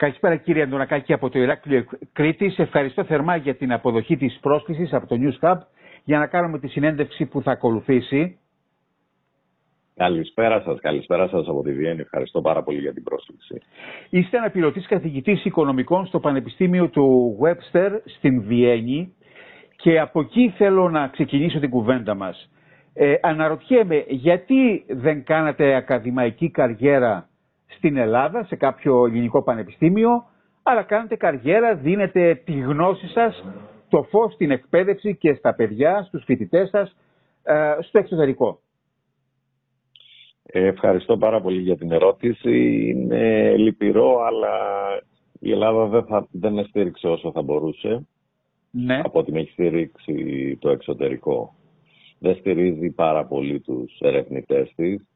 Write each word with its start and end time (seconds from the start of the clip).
Καλησπέρα 0.00 0.36
κύριε 0.36 0.62
Αντωνακάκη 0.62 1.12
από 1.12 1.28
το 1.30 1.38
Ηράκλειο 1.38 1.84
Κρήτη. 2.12 2.50
Σε 2.50 2.62
ευχαριστώ 2.62 3.04
θερμά 3.04 3.36
για 3.36 3.54
την 3.56 3.72
αποδοχή 3.72 4.16
της 4.16 4.38
πρόσκλησης 4.40 4.92
από 4.92 5.06
το 5.06 5.16
News 5.20 5.48
Hub 5.48 5.56
για 6.04 6.18
να 6.18 6.26
κάνουμε 6.26 6.58
τη 6.58 6.68
συνέντευξη 6.68 7.26
που 7.26 7.42
θα 7.42 7.50
ακολουθήσει. 7.50 8.38
Καλησπέρα 9.96 10.60
σας, 10.60 10.80
καλησπέρα 10.80 11.28
σας 11.28 11.48
από 11.48 11.62
τη 11.62 11.72
Βιέννη. 11.72 12.00
Ευχαριστώ 12.00 12.40
πάρα 12.40 12.62
πολύ 12.62 12.78
για 12.78 12.92
την 12.92 13.02
πρόσκληση. 13.02 13.60
Είστε 14.10 14.38
αναπληρωτής 14.38 14.86
καθηγητής 14.86 15.44
οικονομικών 15.44 16.06
στο 16.06 16.20
Πανεπιστήμιο 16.20 16.88
του 16.88 17.36
Webster 17.42 17.90
στην 18.04 18.42
Βιέννη 18.42 19.14
και 19.76 19.98
από 20.00 20.20
εκεί 20.20 20.54
θέλω 20.56 20.88
να 20.90 21.08
ξεκινήσω 21.08 21.58
την 21.60 21.70
κουβέντα 21.70 22.14
μας. 22.14 22.50
Ε, 22.94 23.14
αναρωτιέμαι 23.22 24.04
γιατί 24.08 24.84
δεν 24.88 25.24
κάνατε 25.24 25.74
ακαδημαϊκή 25.74 26.50
καριέρα 26.50 27.29
στην 27.76 27.96
Ελλάδα, 27.96 28.44
σε 28.44 28.56
κάποιο 28.56 29.06
ελληνικό 29.06 29.42
πανεπιστήμιο, 29.42 30.24
αλλά 30.62 30.82
κάνετε 30.82 31.16
καριέρα, 31.16 31.74
δίνετε 31.74 32.34
τη 32.44 32.52
γνώση 32.52 33.06
σας, 33.06 33.44
το 33.88 34.02
φως 34.02 34.32
στην 34.32 34.50
εκπαίδευση 34.50 35.16
και 35.16 35.34
στα 35.34 35.54
παιδιά, 35.54 36.02
στους 36.02 36.24
φοιτητές 36.24 36.68
σας, 36.68 36.96
ε, 37.42 37.76
στο 37.80 37.98
εξωτερικό. 37.98 38.60
Ε, 40.42 40.66
ευχαριστώ 40.66 41.16
πάρα 41.16 41.40
πολύ 41.40 41.60
για 41.60 41.76
την 41.76 41.92
ερώτηση. 41.92 42.86
Είναι 42.88 43.54
λυπηρό, 43.56 44.18
αλλά 44.18 44.50
η 45.40 45.50
Ελλάδα 45.50 45.86
δεν, 45.86 46.04
θα, 46.04 46.26
δεν 46.30 46.52
με 46.52 46.62
στήριξε 46.62 47.06
όσο 47.06 47.30
θα 47.32 47.42
μπορούσε. 47.42 48.06
Ναι. 48.70 49.00
Από 49.04 49.18
ότι 49.18 49.32
με 49.32 49.40
έχει 49.40 49.50
στηρίξει 49.50 50.56
το 50.60 50.70
εξωτερικό. 50.70 51.54
Δεν 52.18 52.36
στηρίζει 52.36 52.90
πάρα 52.90 53.26
πολύ 53.26 53.60
τους 53.60 53.98
ερευνητές 54.00 54.72
της 54.76 55.09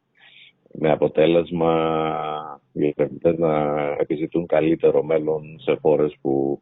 με 0.79 0.91
αποτέλεσμα 0.91 1.73
οι 2.73 2.93
ερευνητές 2.97 3.39
να 3.39 3.77
επιζητούν 3.99 4.47
καλύτερο 4.47 5.03
μέλλον 5.03 5.59
σε 5.61 5.79
χώρες 5.81 6.17
που 6.21 6.61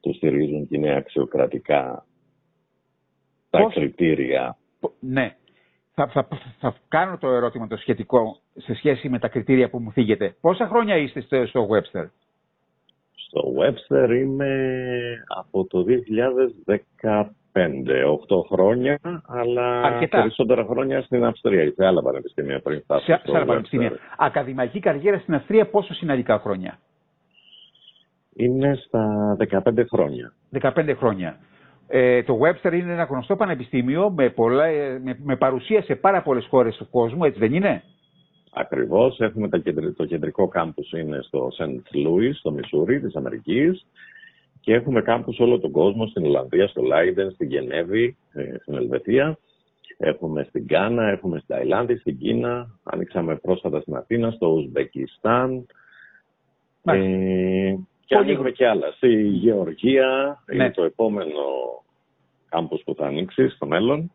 του 0.00 0.14
στηρίζουν 0.14 0.68
και 0.68 0.76
είναι 0.76 0.96
αξιοκρατικά 0.96 2.06
τα 3.50 3.68
κριτήρια. 3.72 4.56
Ναι. 5.00 5.36
Θα, 5.94 6.08
θα, 6.08 6.28
θα, 6.58 6.76
κάνω 6.88 7.18
το 7.18 7.28
ερώτημα 7.28 7.66
το 7.66 7.76
σχετικό 7.76 8.40
σε 8.54 8.74
σχέση 8.74 9.08
με 9.08 9.18
τα 9.18 9.28
κριτήρια 9.28 9.70
που 9.70 9.78
μου 9.78 9.92
θίγετε. 9.92 10.36
Πόσα 10.40 10.68
χρόνια 10.68 10.96
είστε 10.96 11.20
στο, 11.20 11.46
στο 11.46 11.66
Webster? 11.70 12.08
Στο 13.14 13.52
Webster 13.58 14.08
είμαι 14.10 14.74
από 15.26 15.64
το 15.64 15.84
2015 17.02 17.26
5-8 17.54 17.60
χρόνια, 18.50 18.98
αλλά 19.26 19.80
Αρκετά. 19.82 20.18
περισσότερα 20.18 20.64
χρόνια 20.64 21.02
στην 21.02 21.24
Αυστρία 21.24 21.62
ή 21.62 21.70
σε 21.70 21.86
άλλα 21.86 22.02
πανεπιστήμια 22.02 22.60
πριν 22.60 22.80
φτάσω. 22.80 23.04
Σε, 23.04 23.20
σε 23.24 23.36
άλλα 23.36 23.44
πανεπιστήμια. 23.44 23.92
Ακαδημαϊκή 24.18 24.80
καριέρα 24.80 25.18
στην 25.18 25.34
Αυστρία 25.34 25.66
πόσο 25.66 25.94
συναλλικά 25.94 26.38
χρόνια; 26.38 26.78
Είναι 28.34 28.74
στα 28.86 29.36
15 29.64 29.84
χρόνια. 29.88 30.32
15 30.60 30.94
χρόνια. 30.98 31.36
Ε, 31.88 32.22
το 32.22 32.38
Webster 32.42 32.72
είναι 32.72 32.92
ένα 32.92 33.04
γνωστό 33.04 33.36
πανεπιστήμιο 33.36 34.10
με, 34.10 34.30
πολλά, 34.30 34.66
με, 35.02 35.18
με 35.22 35.36
παρουσία 35.36 35.82
σε 35.82 35.94
πάρα 35.94 36.22
πολλές 36.22 36.46
χώρες 36.50 36.76
του 36.76 36.88
κόσμου, 36.90 37.24
έτσι 37.24 37.38
δεν 37.38 37.54
είναι; 37.54 37.82
Ακριβώς. 38.54 39.20
Έχουμε 39.20 39.48
το 39.96 40.04
κεντρικό 40.06 40.48
κάμπους 40.48 40.92
είναι 40.92 41.18
στο 41.22 41.48
St. 41.58 41.96
Louis, 42.06 42.30
στο 42.34 42.50
Μισούρι 42.50 43.00
της 43.00 43.14
Αμερικής. 43.16 43.86
Και 44.64 44.74
έχουμε 44.74 45.02
κάμπους 45.02 45.38
όλο 45.38 45.58
τον 45.58 45.70
κόσμο, 45.70 46.06
στην 46.06 46.24
Ολλανδία, 46.24 46.68
στο 46.68 46.82
Λάιντεν, 46.82 47.30
στην 47.30 47.48
Γενέβη, 47.48 48.16
ε, 48.32 48.54
στην 48.60 48.74
Ελβετία. 48.74 49.38
Έχουμε 49.98 50.46
στην 50.48 50.64
Γκάνα, 50.64 51.10
έχουμε 51.10 51.38
στην 51.38 51.54
Ταϊλάνδη, 51.54 51.96
στην 51.96 52.18
Κίνα. 52.18 52.78
Ανοίξαμε 52.82 53.36
πρόσφατα 53.36 53.80
στην 53.80 53.94
Αθήνα, 53.96 54.30
στο 54.30 54.46
Ουσμπεκιστάν. 54.46 55.66
Ε, 56.82 57.74
και 58.04 58.16
ανοίγουμε 58.16 58.50
και 58.50 58.66
άλλα. 58.66 58.92
Στη 58.92 59.22
Γεωργία 59.22 60.42
ναι. 60.46 60.54
είναι 60.54 60.70
το 60.70 60.82
επόμενο 60.82 61.42
κάμπος 62.48 62.82
που 62.84 62.94
θα 62.94 63.06
ανοίξει 63.06 63.48
στο 63.48 63.66
μέλλον. 63.66 64.12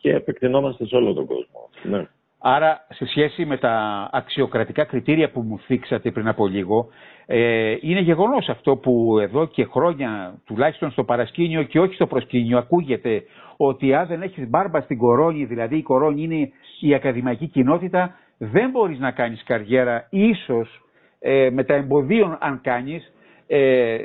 Και 0.00 0.12
επεκτηνόμαστε 0.12 0.86
σε 0.86 0.96
όλο 0.96 1.12
τον 1.12 1.26
κόσμο. 1.26 1.68
Ναι. 1.82 2.08
Άρα, 2.38 2.86
σε 2.88 3.06
σχέση 3.06 3.44
με 3.44 3.56
τα 3.56 4.08
αξιοκρατικά 4.12 4.84
κριτήρια 4.84 5.30
που 5.30 5.40
μου 5.40 5.58
θίξατε 5.58 6.10
πριν 6.10 6.28
από 6.28 6.46
λίγο, 6.46 6.88
ε, 7.26 7.76
είναι 7.80 8.00
γεγονός 8.00 8.48
αυτό 8.48 8.76
που 8.76 9.18
εδώ 9.20 9.46
και 9.46 9.64
χρόνια, 9.64 10.34
τουλάχιστον 10.44 10.90
στο 10.90 11.04
παρασκήνιο 11.04 11.62
και 11.62 11.80
όχι 11.80 11.94
στο 11.94 12.06
προσκήνιο, 12.06 12.58
ακούγεται 12.58 13.22
ότι 13.56 13.94
αν 13.94 14.06
δεν 14.06 14.22
έχεις 14.22 14.48
μπάρμπα 14.48 14.80
στην 14.80 14.98
κορώνη, 14.98 15.44
δηλαδή 15.44 15.76
η 15.76 15.82
κορώνη 15.82 16.22
είναι 16.22 16.50
η 16.80 16.94
ακαδημαϊκή 16.94 17.46
κοινότητα, 17.46 18.14
δεν 18.38 18.70
μπορείς 18.70 18.98
να 18.98 19.10
κάνεις 19.10 19.42
καριέρα, 19.44 20.06
ίσως 20.10 20.80
ε, 21.18 21.50
με 21.52 21.64
τα 21.64 21.74
εμποδίων 21.74 22.36
αν 22.40 22.60
κάνεις, 22.60 23.12
ε, 23.46 23.96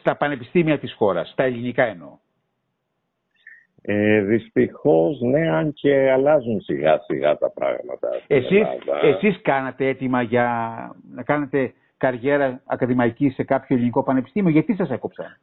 στα 0.00 0.16
πανεπιστήμια 0.16 0.78
της 0.78 0.92
χώρας, 0.92 1.28
στα 1.28 1.42
ελληνικά 1.42 1.84
εννοώ. 1.84 2.18
Ε, 3.82 4.20
δυστυχώς, 4.20 5.20
ναι, 5.20 5.50
αν 5.50 5.72
και 5.72 6.10
αλλάζουν 6.10 6.60
σιγά 6.60 6.98
σιγά 6.98 7.38
τα 7.38 7.50
πράγματα. 7.50 8.08
Εσείς, 8.26 8.66
εσείς 9.02 9.40
κάνατε 9.42 9.86
έτοιμα 9.86 10.22
για 10.22 10.48
να 11.14 11.22
κάνετε 11.22 11.72
καριέρα 11.96 12.60
ακαδημαϊκή 12.66 13.30
σε 13.30 13.42
κάποιο 13.42 13.76
ελληνικό 13.76 14.02
πανεπιστήμιο; 14.02 14.50
Γιατί 14.50 14.74
σας 14.74 14.90
έκοψα. 14.90 15.38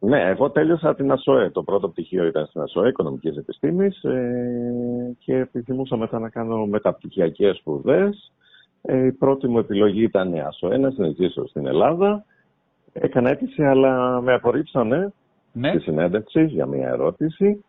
Ναι, 0.00 0.20
εγώ 0.20 0.50
τέλειωσα 0.50 0.94
την 0.94 1.12
ΑΣΟΕ. 1.12 1.50
Το 1.50 1.62
πρώτο 1.62 1.88
πτυχίο 1.88 2.26
ήταν 2.26 2.46
στην 2.46 2.60
ΑΣΟΕ, 2.60 2.88
Οικονομικής 2.88 3.36
Επιστήμης 3.36 4.02
ε, 4.04 5.16
και 5.18 5.36
επιθυμούσα 5.36 5.96
μετά 5.96 6.18
να 6.18 6.28
κάνω 6.28 6.66
μεταπτυχιακές 6.66 7.56
σπουδές. 7.56 8.32
Ε, 8.82 9.06
η 9.06 9.12
πρώτη 9.12 9.48
μου 9.48 9.58
επιλογή 9.58 10.02
ήταν 10.02 10.34
η 10.34 10.40
ΑΣΟΕ, 10.40 10.76
να 10.76 10.90
συνεχίσω 10.90 11.46
στην 11.46 11.66
Ελλάδα. 11.66 12.24
Έκανα 12.92 13.30
αίτηση, 13.30 13.62
αλλά 13.62 14.20
με 14.20 14.32
απορρίψανε 14.32 15.12
ναι. 15.52 15.68
στη 15.68 15.80
συνέντευξη 15.80 16.44
για 16.44 16.66
μια 16.66 16.88
ερωτηση 16.88 17.64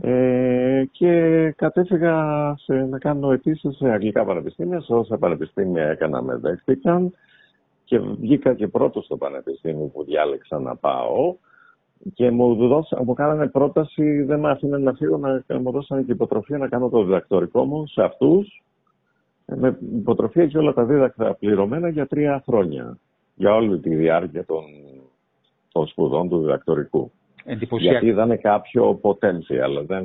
ε, 0.00 0.84
και 0.90 1.54
κατέφυγα 1.56 2.54
σε, 2.58 2.74
να 2.74 2.98
κάνω 2.98 3.30
αιτήσεις 3.30 3.76
σε 3.76 3.90
αγγλικά 3.90 4.24
πανεπιστήμια. 4.24 4.80
Σε 4.80 4.94
όσα 4.94 5.18
πανεπιστήμια 5.18 5.84
έκανα 5.84 6.22
με 6.22 6.36
δέχτηκαν 6.36 7.12
και 7.84 7.98
βγήκα 7.98 8.54
και 8.54 8.68
πρώτος 8.68 9.04
στο 9.04 9.16
πανεπιστήμιο 9.16 9.84
που 9.84 10.04
διάλεξα 10.04 10.58
να 10.58 10.76
πάω 10.76 11.36
και 12.14 12.30
μου, 12.30 12.54
δώσα, 12.54 13.02
μου 13.04 13.14
κάνανε 13.14 13.48
πρόταση, 13.48 14.22
δεν 14.22 14.40
με 14.40 14.50
αφήνανε 14.50 14.84
να 14.84 14.92
φύγω, 14.92 15.16
να, 15.16 15.58
μου 15.60 15.70
δώσανε 15.70 16.02
και 16.02 16.12
υποτροφία 16.12 16.58
να 16.58 16.68
κάνω 16.68 16.88
το 16.88 17.04
διδακτορικό 17.04 17.64
μου 17.64 17.86
σε 17.86 18.02
αυτούς 18.02 18.62
με 19.44 19.78
υποτροφία 19.96 20.46
και 20.46 20.58
όλα 20.58 20.72
τα 20.72 20.84
δίδακτρα 20.84 21.34
πληρωμένα 21.34 21.88
για 21.88 22.06
τρία 22.06 22.42
χρόνια. 22.46 22.98
Για 23.34 23.54
όλη 23.54 23.78
τη 23.78 23.94
διάρκεια 23.94 24.44
των, 24.44 24.64
των 25.72 25.86
σπουδών 25.86 26.28
του 26.28 26.38
διδακτορικού. 26.38 27.12
Γιατί 27.78 28.06
είδανε 28.06 28.36
κάποιο 28.36 29.00
potential, 29.02 29.84
δεν, 29.86 30.04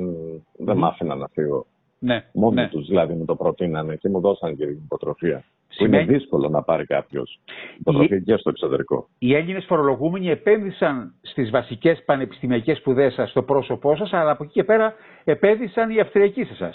δεν 0.58 0.76
μ' 0.76 0.84
άφηναν 0.84 1.18
να 1.18 1.28
φύγω. 1.28 1.66
Ναι, 1.98 2.24
Μόνο 2.32 2.54
ναι. 2.54 2.68
τους 2.68 2.86
δηλαδή 2.86 3.14
μου 3.14 3.24
το 3.24 3.36
προτείνανε 3.36 3.96
και 3.96 4.08
μου 4.08 4.20
δώσαν 4.20 4.56
και 4.56 4.66
την 4.66 4.80
υποτροφία. 4.84 5.44
Σημαίνει... 5.68 6.02
είναι 6.02 6.12
δύσκολο 6.12 6.48
να 6.48 6.62
πάρει 6.62 6.84
κάποιος 6.84 7.40
υποτροφία 7.78 8.18
και 8.18 8.36
στο 8.36 8.50
εξωτερικό. 8.50 9.08
Οι 9.18 9.34
Έλληνες 9.34 9.64
φορολογούμενοι 9.64 10.28
επένδυσαν 10.28 11.14
στις 11.20 11.50
βασικές 11.50 12.02
πανεπιστημιακές 12.04 12.78
σπουδές 12.78 13.14
σας 13.14 13.30
στο 13.30 13.42
πρόσωπό 13.42 13.96
σας, 13.96 14.12
αλλά 14.12 14.30
από 14.30 14.44
εκεί 14.44 14.52
και 14.52 14.64
πέρα 14.64 14.94
επένδυσαν 15.24 15.90
οι 15.90 16.00
Αυστριακοί 16.00 16.44
σε 16.44 16.52
εσά. 16.52 16.74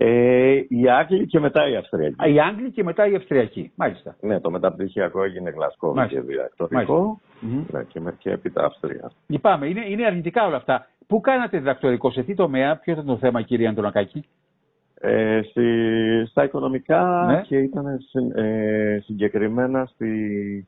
Ε, 0.00 0.64
οι 0.68 0.90
Άγγλοι 0.90 1.26
και 1.26 1.40
μετά 1.40 1.68
οι 1.68 1.76
Αυστριακοί. 1.76 2.32
Οι 2.32 2.40
Άγγλοι 2.40 2.70
και 2.70 2.84
μετά 2.84 3.06
οι 3.06 3.14
Αυστριακοί, 3.14 3.72
μάλιστα. 3.74 4.16
Ναι, 4.20 4.40
το 4.40 4.50
μεταπτυχιακό 4.50 5.22
έγινε 5.22 5.50
Γλασκό 5.50 5.94
και 6.08 6.20
διδακτορικό. 6.20 7.20
Ναι, 7.72 7.82
και, 7.82 8.00
με, 8.00 8.14
και 8.18 8.30
έπειτα 8.30 8.64
Αυστρία. 8.64 9.10
Λυπάμαι, 9.26 9.66
είναι, 9.66 9.84
είναι 9.88 10.06
αρνητικά 10.06 10.46
όλα 10.46 10.56
αυτά. 10.56 10.86
Πού 11.06 11.20
κάνατε 11.20 11.58
διδακτορικό, 11.58 12.10
σε 12.10 12.22
τι 12.22 12.34
τομέα, 12.34 12.76
ποιο 12.76 12.92
ήταν 12.92 13.06
το 13.06 13.16
θέμα, 13.16 13.42
κύριε 13.42 13.68
Αντωνακάκη; 13.68 14.24
Ε, 15.00 15.40
στη, 15.42 15.64
στα 16.26 16.44
οικονομικά 16.44 17.24
ναι. 17.26 17.40
και 17.40 17.58
ήταν 17.58 17.86
ε, 18.34 18.98
συγκεκριμένα 19.04 19.86
στη, 19.86 20.64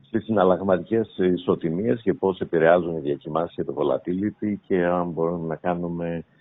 στις 0.00 0.24
συναλλαγματικές 0.24 1.18
ισοτιμίες 1.18 2.00
και 2.02 2.14
πώς 2.14 2.40
επηρεάζουν 2.40 2.96
οι 2.96 3.00
διακοιμάνσεις 3.00 3.56
και 3.56 3.64
το 3.64 3.74
volatility 3.78 4.54
και 4.66 4.84
αν 4.84 5.10
μπορούμε 5.10 5.46
να 5.46 5.56
κάνουμε 5.56 6.08
ε, 6.08 6.35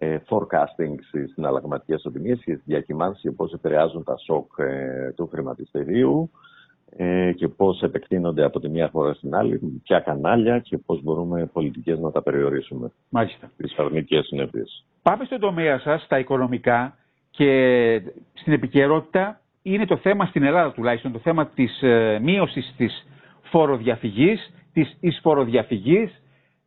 forecasting 0.00 0.94
στις 1.08 1.32
συναλλαγματικές 1.32 1.98
ισοτιμίες 1.98 2.38
και 2.44 2.52
στις 2.52 2.64
διακοιμάνσεις 2.66 3.22
και 3.22 3.30
πώς 3.30 3.52
επηρεάζουν 3.52 4.04
τα 4.04 4.16
σοκ 4.16 4.52
ε, 4.58 5.12
του 5.16 5.26
χρηματιστηρίου 5.32 6.30
ε, 6.96 7.32
και 7.32 7.48
πώς 7.48 7.82
επεκτείνονται 7.82 8.44
από 8.44 8.60
τη 8.60 8.68
μία 8.68 8.88
χώρα 8.92 9.14
στην 9.14 9.34
άλλη, 9.34 9.80
ποια 9.82 10.00
κανάλια 10.00 10.58
και 10.58 10.78
πώς 10.78 11.02
μπορούμε 11.02 11.46
πολιτικές 11.52 11.98
να 11.98 12.10
τα 12.10 12.22
περιορίσουμε. 12.22 12.90
Μάλιστα. 13.08 13.50
Τις 13.56 13.74
αρνητικές 13.78 14.26
συνέπειες. 14.26 14.84
Πάμε 15.02 15.24
στον 15.24 15.40
τομέα 15.40 15.78
σας, 15.78 16.02
στα 16.02 16.18
οικονομικά 16.18 16.96
και 17.30 18.02
στην 18.32 18.52
επικαιρότητα 18.52 19.40
είναι 19.62 19.86
το 19.86 19.96
θέμα 19.96 20.26
στην 20.26 20.42
Ελλάδα 20.42 20.72
τουλάχιστον, 20.72 21.12
το 21.12 21.18
θέμα 21.18 21.46
της 21.46 21.82
ε, 21.82 22.18
μείωσης 22.22 22.74
της 22.76 23.06
φοροδιαφυγής, 23.42 24.52
της 24.72 24.96
εισφοροδιαφυγής, 25.00 26.21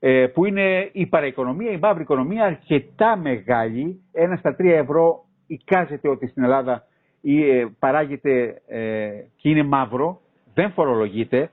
ε, 0.08 0.28
που 0.28 0.46
είναι 0.46 0.90
η 0.92 1.06
παραοικονομία, 1.06 1.72
η 1.72 1.78
μαύρη 1.78 2.02
οικονομία 2.02 2.44
αρκετά 2.46 3.18
μεγάλη. 3.18 4.02
Ένα 4.12 4.36
στα 4.36 4.56
τρία 4.56 4.78
ευρώ 4.78 5.26
εικάζεται 5.48 6.10
ότι 6.10 6.28
στην 6.28 6.44
Ελλάδα 6.44 6.84
ε, 7.24 7.66
παράγεται 7.80 8.62
ε, 8.68 9.10
και 9.36 9.50
είναι 9.50 9.64
μαύρο 9.64 10.22
δεν 10.54 10.72
φορολογείται 10.72 11.50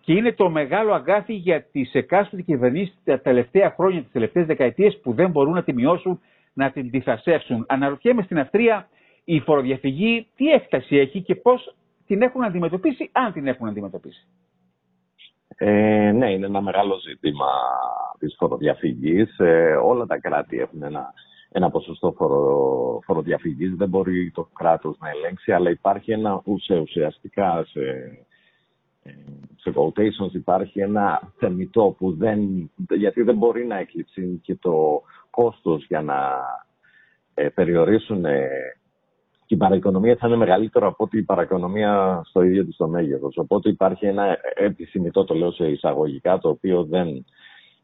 και 0.00 0.12
είναι 0.12 0.32
το 0.32 0.50
μεγάλο 0.50 0.92
αγκάθι 0.94 1.34
για 1.34 1.62
τις 1.72 1.94
εκάστοτε 1.94 2.42
κυβερνήσεις 2.42 2.98
τα 3.04 3.20
τελευταία 3.20 3.70
χρόνια, 3.76 4.02
τις 4.02 4.12
τελευταίες 4.12 4.46
δεκαετίες 4.46 5.00
που 5.02 5.12
δεν 5.12 5.30
μπορούν 5.30 5.52
να 5.52 5.62
τη 5.62 5.72
μειώσουν, 5.72 6.20
να 6.52 6.70
την 6.70 6.90
διθασεύσουν. 6.90 7.64
Αναρωτιέμαι 7.68 8.22
στην 8.22 8.38
Αυστρία 8.38 8.88
η 9.24 9.40
φοροδιαφυγή 9.40 10.26
τι 10.36 10.46
έκταση 10.50 10.96
έχει 10.96 11.22
και 11.22 11.34
πώς 11.34 11.74
την 12.06 12.22
έχουν 12.22 12.44
αντιμετωπίσει, 12.44 13.08
αν 13.12 13.32
την 13.32 13.46
έχουν 13.46 13.68
αντιμετωπίσει. 13.68 14.26
Ε, 15.58 16.12
ναι, 16.12 16.32
είναι 16.32 16.46
ένα 16.46 16.60
μεγάλο 16.60 16.98
ζήτημα 16.98 17.46
της 18.18 18.34
φοροδιαφυγής. 18.38 19.38
Ε, 19.38 19.74
όλα 19.74 20.06
τα 20.06 20.18
κράτη 20.18 20.58
έχουν 20.58 20.82
ένα, 20.82 21.12
ένα 21.52 21.70
ποσοστό 21.70 22.12
φορο, 22.12 23.00
φοροδιαφυγής. 23.04 23.74
Δεν 23.74 23.88
μπορεί 23.88 24.30
το 24.30 24.48
κράτος 24.52 24.98
να 24.98 25.08
ελέγξει, 25.10 25.52
αλλά 25.52 25.70
υπάρχει 25.70 26.12
ένα 26.12 26.42
ουσιαστικά 26.80 27.64
σε, 27.64 27.82
σε 29.56 29.72
quotations 29.74 30.32
υπάρχει 30.32 30.80
ένα 30.80 31.32
θεμητό 31.38 31.94
που 31.98 32.16
δεν, 32.16 32.70
γιατί 32.90 33.22
δεν 33.22 33.36
μπορεί 33.36 33.66
να 33.66 33.78
εκλειψεί 33.78 34.40
και 34.42 34.54
το 34.54 35.02
κόστος 35.30 35.86
για 35.86 36.02
να 36.02 36.40
ε, 37.34 37.48
περιορίσουν 37.48 38.24
ε, 39.46 39.54
την 39.54 39.58
παραοικονομία 39.58 40.16
θα 40.16 40.26
είναι 40.26 40.36
μεγαλύτερο 40.36 40.86
από 40.86 41.04
ότι 41.04 41.18
η 41.18 41.22
παραοικονομία 41.22 42.22
στο 42.24 42.42
ίδιο 42.42 42.64
της 42.64 42.76
το 42.76 42.88
μέγεθος. 42.88 43.36
Οπότε 43.36 43.68
υπάρχει 43.68 44.06
ένα 44.06 44.38
επιθυμητό, 44.54 45.24
το 45.24 45.34
λέω 45.34 45.52
σε 45.52 45.66
εισαγωγικά, 45.66 46.38
το 46.38 46.48
οποίο 46.48 46.84
δεν, 46.84 47.24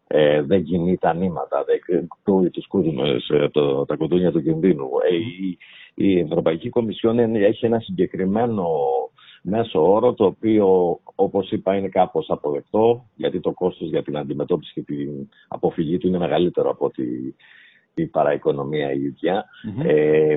ε, 0.07 0.43
δεν 0.43 0.65
κινεί 0.65 0.97
τα 0.97 1.15
νήματα, 1.15 1.65
δεν 1.65 2.09
κρούει 2.23 2.51
τους 2.51 2.67
κούδουνες, 2.67 3.29
ε, 3.29 3.49
το, 3.49 3.85
τα 3.85 3.97
κουδούνια 3.97 4.33
του 4.33 4.43
κινδύνου. 4.43 4.89
Ε, 5.11 5.15
η, 5.15 5.59
η 5.95 6.19
Ευρωπαϊκή 6.19 6.69
Κομισιόν 6.69 7.19
έχει 7.35 7.67
ένα 7.67 7.81
συγκεκριμένο 7.81 8.67
μέσο 9.43 9.93
όρο, 9.93 10.13
το 10.15 10.25
οποίο, 10.25 10.99
όπως 11.15 11.51
είπα, 11.51 11.77
είναι 11.77 11.89
κάπως 11.89 12.31
αποδεκτό, 12.31 13.05
γιατί 13.15 13.41
το 13.41 13.53
κόστος 13.53 13.89
για 13.89 14.03
την 14.03 14.17
αντιμετώπιση 14.17 14.73
και 14.73 14.83
την 14.83 15.29
αποφυγή 15.49 15.99
του 15.99 16.07
είναι 16.07 16.19
μεγαλύτερο 16.19 16.71
από 16.71 16.85
ότι 16.85 17.35
η 17.95 18.07
παραοικονομία 18.07 18.93
η 18.93 19.03
ίδια. 19.03 19.45
Ε, 19.85 20.37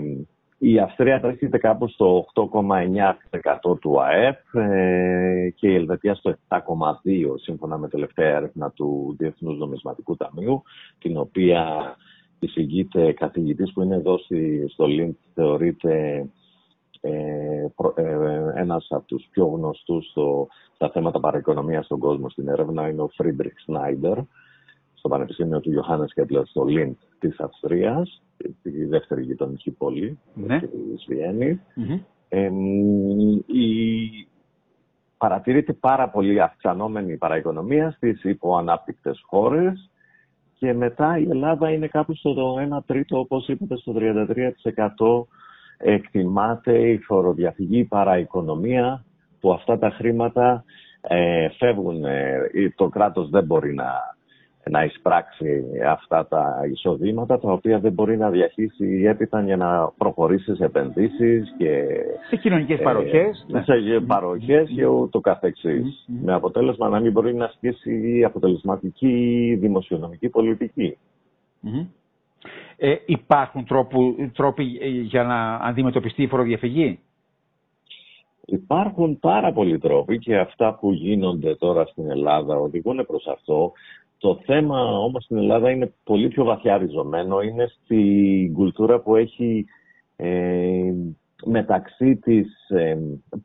η 0.57 0.79
Αυστρία 0.79 1.19
βρίσκεται 1.19 1.57
κάπου 1.57 1.87
στο 1.87 2.25
8,9% 2.33 3.79
του 3.79 4.01
ΑΕΠ 4.01 4.55
ε, 4.55 5.49
και 5.55 5.67
η 5.67 5.75
Ελβετία 5.75 6.15
στο 6.15 6.35
7,2% 6.47 6.57
σύμφωνα 7.35 7.77
με 7.77 7.87
τελευταία 7.87 8.35
έρευνα 8.35 8.71
του 8.71 9.15
Διεθνούς 9.17 9.57
Νομισματικού 9.57 10.15
Ταμείου, 10.15 10.63
την 10.99 11.17
οποία 11.17 11.95
εισηγείται 12.39 13.11
καθηγητής 13.11 13.73
που 13.73 13.81
είναι 13.81 13.95
εδώ 13.95 14.17
στο 14.67 14.85
Λιντς, 14.85 15.17
θεωρείται 15.33 16.25
ε, 17.01 17.67
ε, 17.95 18.51
ένας 18.55 18.87
από 18.89 19.05
τους 19.05 19.27
πιο 19.31 19.45
γνωστούς 19.45 20.09
στο, 20.09 20.47
στα 20.75 20.89
θέματα 20.89 21.19
παραοικονομίας 21.19 21.85
στον 21.85 21.99
κόσμο 21.99 22.29
στην 22.29 22.47
έρευνα 22.47 22.89
είναι 22.89 23.01
ο 23.01 23.07
Φρίντριχ 23.07 23.53
Σνάιντερ 23.59 24.17
στο 25.05 25.13
Πανεπιστήμιο 25.13 25.59
του 25.59 25.71
Ιωάννης 25.71 26.13
Κέπλερ 26.13 26.45
στο 26.45 26.63
Λιντς 26.63 26.95
της 27.19 27.39
Αυστρίας, 27.39 28.21
τη 28.61 28.85
δεύτερη 28.85 29.21
γειτονική 29.23 29.71
πόλη 29.71 30.19
ναι. 30.33 30.59
της 30.59 31.05
Βιέννης 31.07 31.59
η... 33.45 34.27
Παρατηρείται 35.17 35.73
πάρα 35.73 36.09
πολύ 36.09 36.41
αυξανόμενη 36.41 37.17
παραοικονομία 37.17 37.91
στις 37.91 38.23
υποανάπτυκτες 38.23 39.23
χώρες 39.25 39.89
και 40.57 40.73
μετά 40.73 41.17
η 41.17 41.27
Ελλάδα 41.29 41.69
είναι 41.71 41.87
κάπου 41.87 42.15
στο 42.15 42.55
1 42.77 42.79
τρίτο, 42.85 43.19
όπως 43.19 43.47
είπατε, 43.47 43.77
στο 43.77 43.93
33% 43.97 45.27
εκτιμάται 45.77 46.89
η 46.89 46.97
φοροδιαφυγή, 46.97 47.79
η 47.79 47.85
παραοικονομία, 47.85 49.03
που 49.39 49.53
αυτά 49.53 49.77
τα 49.77 49.89
χρήματα 49.89 50.63
ε, 51.01 51.49
φεύγουν, 51.49 52.05
ε, 52.05 52.49
το 52.75 52.89
κράτος 52.89 53.29
δεν 53.29 53.43
μπορεί 53.43 53.73
να 53.73 54.14
να 54.69 54.83
εισπράξει 54.83 55.63
αυτά 55.89 56.27
τα 56.27 56.59
εισοδήματα 56.71 57.39
τα 57.39 57.51
οποία 57.51 57.79
δεν 57.79 57.91
μπορεί 57.93 58.17
να 58.17 58.29
διαχύσει 58.29 59.03
έπειτα 59.07 59.41
για 59.41 59.57
να 59.57 59.91
προχωρήσει 59.97 60.55
σε 60.55 60.63
επενδύσεις 60.65 61.53
και 61.57 61.85
σε 62.29 62.35
κοινωνικές 62.35 62.79
παροχές, 62.81 63.45
ε, 63.53 63.61
σε 63.61 63.99
παροχές 64.07 64.69
και 64.75 64.85
ούτω 64.85 65.19
καθεξής. 65.19 66.05
Με 66.23 66.33
αποτέλεσμα 66.33 66.89
να 66.89 66.99
μην 66.99 67.11
μπορεί 67.11 67.35
να 67.35 67.45
ασκήσει 67.45 68.23
αποτελεσματική 68.25 69.57
δημοσιονομική 69.59 70.29
πολιτική. 70.29 70.97
Ε, 72.77 72.95
υπάρχουν 73.05 73.65
τρόπου, 73.65 74.15
τρόποι 74.33 74.63
για 75.03 75.23
να 75.23 75.55
αντιμετωπιστεί 75.55 76.23
η 76.23 76.27
φοροδιαφυγή; 76.27 76.99
Υπάρχουν 78.45 79.19
πάρα 79.19 79.53
πολλοί 79.53 79.79
τρόποι 79.79 80.19
και 80.19 80.37
αυτά 80.37 80.73
που 80.79 80.91
γίνονται 80.91 81.55
τώρα 81.55 81.85
στην 81.85 82.09
Ελλάδα 82.09 82.55
οδηγούν 82.55 83.05
προς 83.07 83.27
αυτό. 83.27 83.71
Το 84.25 84.39
θέμα 84.45 84.97
όμως 84.97 85.23
στην 85.23 85.37
Ελλάδα 85.37 85.69
είναι 85.69 85.93
πολύ 86.03 86.27
πιο 86.27 86.43
βαθιά 86.43 86.77
ριζωμένο. 86.77 87.41
Είναι 87.41 87.67
στην 87.67 88.53
κουλτούρα 88.53 88.99
που 88.99 89.15
έχει 89.15 89.65
ε, 90.15 90.93
μεταξύ 91.45 92.15
της 92.15 92.69
ε, 92.69 92.97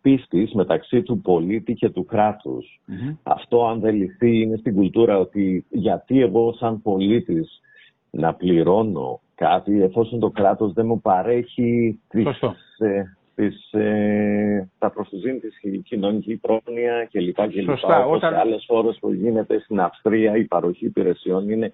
πίστης, 0.03 0.53
μεταξύ 0.53 1.03
του 1.03 1.21
πολίτη 1.21 1.75
και 1.75 1.91
του 1.91 2.05
κρατους 2.05 2.81
Αυτό 3.23 3.67
αν 3.67 3.81
δεν 3.81 3.95
λυθεί 3.95 4.41
είναι 4.41 4.57
στην 4.57 4.75
κουλτούρα 4.75 5.19
ότι 5.19 5.65
γιατί 5.69 6.21
εγώ 6.21 6.53
σαν 6.53 6.83
πολίτης 6.83 7.61
να 8.11 8.35
πληρώνω 8.35 9.21
κάτι 9.35 9.83
εφόσον 9.83 10.19
το 10.19 10.31
κράτος 10.31 10.73
δεν 10.73 10.87
μου 10.87 11.01
παρέχει 11.01 12.01
τις, 12.09 12.25
τις, 13.41 13.73
ε, 13.73 14.71
τα 14.79 14.91
προστουζήν 14.91 15.41
της 15.41 15.61
κοινωνική 15.85 16.37
πρόνοια 16.37 17.09
κλπ. 17.13 17.37
Σωστά. 17.65 18.05
Όπως 18.05 18.17
Όταν... 18.17 18.33
σε 18.33 18.39
άλλες 18.39 18.65
χώρες 18.69 18.99
που 19.01 19.13
γίνεται 19.13 19.59
στην 19.59 19.81
Αυστρία 19.81 20.37
η 20.37 20.45
παροχή 20.45 20.85
υπηρεσιών 20.85 21.51
είναι 21.51 21.73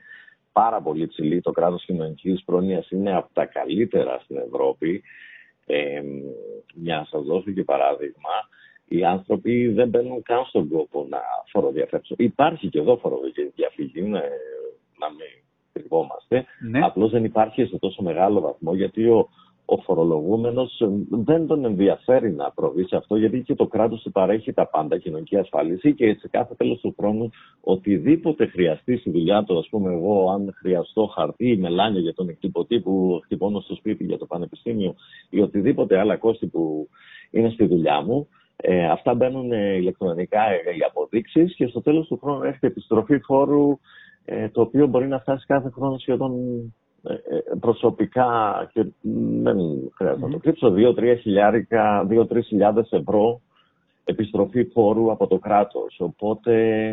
πάρα 0.52 0.80
πολύ 0.80 1.06
ψηλή. 1.06 1.40
Το 1.40 1.50
κράτος 1.50 1.84
κοινωνικής 1.84 2.44
πρόνοιας 2.44 2.90
είναι 2.90 3.16
από 3.16 3.28
τα 3.32 3.44
καλύτερα 3.46 4.20
στην 4.24 4.36
Ευρώπη. 4.36 5.02
Ε, 5.66 6.02
μια 6.74 6.96
να 6.96 7.04
σας 7.04 7.22
δώσω 7.22 7.50
και 7.50 7.64
παράδειγμα. 7.64 8.34
Οι 8.88 9.04
άνθρωποι 9.04 9.68
δεν 9.68 9.88
μπαίνουν 9.88 10.22
καν 10.22 10.44
στον 10.44 10.68
κόπο 10.68 11.06
να 11.08 11.18
φοροδιαφεύσουν. 11.52 12.16
Υπάρχει 12.18 12.68
και 12.68 12.78
εδώ 12.78 12.96
φοροδιαφυγή, 12.96 14.02
να 14.02 15.08
μην 15.16 15.30
κρυβόμαστε. 15.72 16.44
Ναι. 16.70 16.80
Απλώς 16.84 17.10
δεν 17.10 17.24
υπάρχει 17.24 17.64
σε 17.64 17.78
τόσο 17.78 18.02
μεγάλο 18.02 18.40
βαθμό 18.40 18.74
γιατί 18.74 19.08
ο, 19.08 19.28
ο 19.66 19.76
φορολογούμενος 19.76 20.82
δεν 21.10 21.46
τον 21.46 21.64
ενδιαφέρει 21.64 22.32
να 22.32 22.50
προβεί 22.50 22.86
σε 22.86 22.96
αυτό 22.96 23.16
γιατί 23.16 23.42
και 23.42 23.54
το 23.54 23.66
κράτος 23.66 24.02
του 24.02 24.12
παρέχει 24.12 24.52
τα 24.52 24.68
πάντα, 24.68 24.98
κοινωνική 24.98 25.36
ασφάλιση 25.36 25.94
και 25.94 26.16
σε 26.20 26.28
κάθε 26.28 26.54
τέλος 26.54 26.80
του 26.80 26.94
χρόνου 26.99 27.30
οτιδήποτε 27.61 28.46
χρειαστεί 28.46 28.96
στη 28.96 29.11
δουλειά 29.11 29.44
του, 29.44 29.58
ας 29.58 29.68
πούμε 29.68 29.92
εγώ 29.92 30.30
αν 30.30 30.54
χρειαστώ 30.56 31.06
χαρτί 31.06 31.50
ή 31.50 31.56
μελάνια 31.56 32.00
για 32.00 32.14
τον 32.14 32.28
εκτυπωτή 32.28 32.80
που 32.80 33.20
χτυπώνω 33.25 33.61
στο 33.61 33.75
σπίτι 33.75 34.04
για 34.04 34.18
το 34.18 34.26
πανεπιστήμιο 34.26 34.94
ή 35.30 35.40
οτιδήποτε 35.40 35.99
άλλα 35.99 36.16
κόστη 36.16 36.46
που 36.46 36.88
είναι 37.30 37.50
στη 37.50 37.66
δουλειά 37.66 38.00
μου, 38.02 38.28
ε, 38.56 38.87
αυτά 38.87 39.14
μπαίνουν 39.14 39.52
ηλεκτρονικά 39.52 40.40
οι 40.78 40.82
αποδείξεις 40.88 41.54
και 41.54 41.66
στο 41.66 41.82
τέλος 41.82 42.06
του 42.06 42.18
χρόνου 42.23 42.42
έρχεται 42.42 42.66
επιστροφή 42.66 43.18
φόρου 43.18 43.78
ε, 44.25 44.49
το 44.49 44.61
οποίο 44.61 44.87
μπορεί 44.87 45.08
να 45.08 45.18
φτάσει 45.18 45.46
κάθε 45.46 45.70
χρόνο 45.70 45.99
σχεδόν 45.99 46.32
ε, 46.32 46.73
ε, 46.73 46.86
προσωπικά 47.60 48.70
και 48.72 48.86
δεν 49.42 49.58
χρειάζεται 49.94 50.26
να 50.26 50.32
το 50.32 50.38
κρύψω, 50.38 50.75
2-3 50.76 51.16
χιλιάρικα, 51.20 52.06
2-3 52.10 52.44
χιλιάδες 52.44 52.90
ευρώ 52.90 53.40
επιστροφή 54.04 54.64
φόρου 54.64 55.10
από 55.10 55.26
το 55.26 55.38
κράτος. 55.38 55.96
Οπότε 55.98 56.86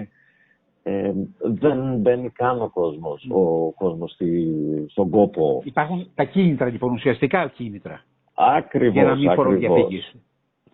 ε, 0.83 1.11
δεν 1.39 1.97
μπαίνει 1.97 2.29
καν 2.29 2.61
ο 2.61 2.69
κόσμος, 2.69 3.27
ο 3.29 3.71
κόσμος 3.71 4.11
στη, 4.11 4.53
στον 4.89 5.09
κόπο. 5.09 5.61
Υπάρχουν 5.65 6.07
τα 6.15 6.23
κίνητρα 6.23 6.69
λοιπόν, 6.69 6.93
ουσιαστικά 6.93 7.47
κίνητρα. 7.47 8.03
Ακριβώς, 8.33 8.93
για 8.93 9.03
να 9.03 9.15
μην 9.15 9.29
ακριβώς. 9.29 10.15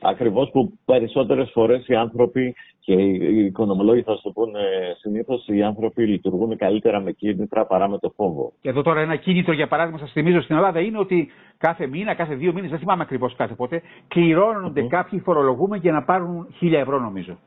Ακριβώς 0.02 0.50
που 0.52 0.74
περισσότερες 0.86 1.50
φορές 1.54 1.88
οι 1.88 1.96
άνθρωποι 1.96 2.56
και 2.80 2.94
οι 2.94 3.46
οικονομολόγοι 3.46 4.02
θα 4.02 4.16
σου 4.16 4.32
πούνε 4.34 4.60
συνήθως 5.00 5.48
οι 5.48 5.64
άνθρωποι 5.64 6.06
λειτουργούν 6.06 6.58
καλύτερα 6.58 7.00
με 7.00 7.12
κίνητρα 7.12 7.66
παρά 7.66 7.90
με 7.90 7.98
το 7.98 8.14
φόβο. 8.16 8.52
Και 8.62 8.70
εδώ 8.70 8.82
τώρα 8.82 9.02
ένα 9.02 9.16
κίνητρο 9.16 9.54
για 9.54 9.68
παράδειγμα, 9.68 10.00
σας 10.00 10.12
θυμίζω 10.12 10.42
στην 10.42 10.56
Ελλάδα, 10.56 10.80
είναι 10.80 10.98
ότι 10.98 11.30
κάθε 11.58 11.88
μήνα, 11.88 12.14
κάθε 12.14 12.36
δύο 12.36 12.54
μήνες, 12.54 12.70
δεν 12.70 12.80
θυμάμαι 12.80 13.04
ακριβώς 13.04 13.36
κάθε 13.36 13.54
πότε, 13.54 13.82
κληρώνονται 14.08 14.84
mm. 14.84 14.88
κάποιοι 14.88 15.20
φορολογούμενοι 15.20 15.82
για 15.82 15.92
να 15.92 16.04
πάρουν 16.04 16.48
χίλια 16.58 16.80
ευρώ 16.80 17.00
νομίζω. 17.00 17.38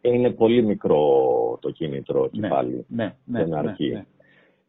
Είναι 0.00 0.30
πολύ 0.30 0.62
μικρό 0.62 0.98
το 1.60 1.70
κίνητρο 1.70 2.28
και 2.28 2.40
ναι, 2.40 2.48
πάλι. 2.48 2.84
Ναι, 2.88 3.14
ναι, 3.24 3.44
δεν 3.44 3.54
αρκεί. 3.54 3.88
Ναι, 3.88 3.94
ναι. 3.94 4.04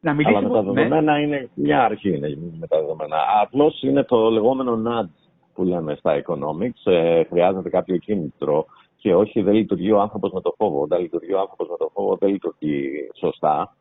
Να 0.00 0.12
μιλήσουμε, 0.14 0.38
Αλλά 0.38 0.48
με 0.48 0.54
τα 0.54 0.62
ναι. 0.62 0.72
δεδομένα 0.72 1.20
είναι 1.20 1.48
μια 1.54 1.84
αρχή 1.84 2.16
είναι 2.16 2.36
με 2.60 2.66
τα 2.66 2.80
δεδομένα. 2.80 3.16
Απλώς 3.42 3.82
είναι 3.82 4.02
το 4.02 4.30
λεγόμενο 4.30 4.82
nudge 4.86 5.23
που 5.54 5.64
λέμε 5.64 5.94
στα 5.94 6.22
economics. 6.26 6.92
Ε, 6.92 7.24
χρειάζεται 7.24 7.68
κάποιο 7.68 7.96
κίνητρο 7.96 8.64
και 8.96 9.14
όχι 9.14 9.42
δεν 9.42 9.54
λειτουργεί 9.54 9.92
ο 9.92 10.00
άνθρωπος 10.00 10.32
με 10.32 10.40
το 10.40 10.54
φόβο. 10.56 10.80
Όταν 10.80 11.00
λειτουργεί 11.00 11.32
ο 11.32 11.40
άνθρωπος 11.40 11.68
με 11.68 11.76
το 11.76 11.90
φόβο 11.94 12.16
δεν 12.16 12.30
λειτουργεί 12.30 12.90
σωστά 13.14 13.76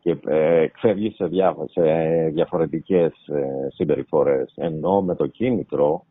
και 0.00 0.16
ε, 0.26 0.60
εκφεύγει 0.60 1.10
σε, 1.10 1.28
σε 1.70 1.82
διαφορετικές 2.32 3.12
ε, 3.28 3.68
συμπεριφορές. 3.74 4.52
Ενώ 4.56 5.02
με 5.02 5.14
το 5.14 5.26
κίνητρο 5.26 6.04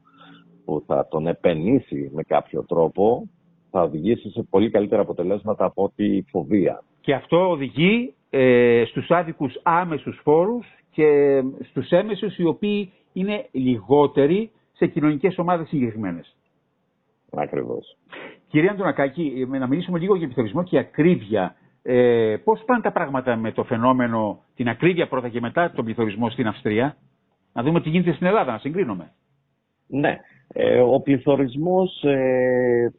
που 0.66 0.84
θα 0.88 1.08
τον 1.10 1.28
επενήσει 1.28 2.10
με 2.14 2.24
κάποιο 2.24 2.64
τρόπο 2.68 3.28
θα 3.72 3.82
οδηγήσει 3.82 4.30
σε 4.30 4.44
πολύ 4.50 4.70
καλύτερα 4.70 5.02
αποτελέσματα 5.02 5.66
από 5.66 5.84
ό,τι 5.84 6.06
η 6.06 6.26
φοβία. 6.30 6.84
Και 7.02 7.14
αυτό 7.14 7.50
οδηγεί 7.50 8.14
ε, 8.30 8.84
στους 8.86 9.12
άδικους 9.12 9.60
άμεσους 9.64 10.20
φόρους 10.24 10.66
και 10.92 11.42
στους 11.70 11.90
έμεσους 11.90 12.38
οι 12.38 12.46
οποίοι 12.46 12.92
είναι 13.14 13.48
λιγότεροι 13.52 14.52
σε 14.74 14.88
κοινωνικές 14.88 15.38
ομάδες 15.38 15.68
συγκεκριμένες. 15.68 16.36
Ακριβώς. 17.32 17.98
Κυρία 18.48 18.72
Αντωνακάκη, 18.72 19.48
να 19.50 19.68
μιλήσουμε 19.68 20.00
λίγο 20.00 20.16
για 20.16 20.26
πληθωρισμό 20.26 20.64
και 20.64 20.78
ακρίβεια. 20.78 21.56
Ε, 21.84 22.36
πώς 22.44 22.64
πάνε 22.66 22.82
τα 22.82 22.92
πράγματα 22.92 23.36
με 23.36 23.52
το 23.52 23.64
φαινόμενο, 23.64 24.40
την 24.56 24.70
ακρίβεια 24.70 25.08
πρώτα 25.08 25.30
και 25.30 25.40
μετά 25.40 25.72
τον 25.72 25.86
πληθωρισμό 25.86 26.30
στην 26.30 26.48
Αυστρία; 26.48 26.98
Να 27.54 27.64
δούμε 27.64 27.82
τι 27.82 27.90
γίνεται 27.90 28.14
στην 28.14 28.28
Ελλάδα, 28.28 28.52
να 28.52 28.58
συγκρίνουμε. 28.58 29.12
Ναι. 29.88 30.20
Ε, 30.48 30.80
ο 30.80 31.00
πληθωρισμός, 31.00 32.04
ε, 32.04 32.92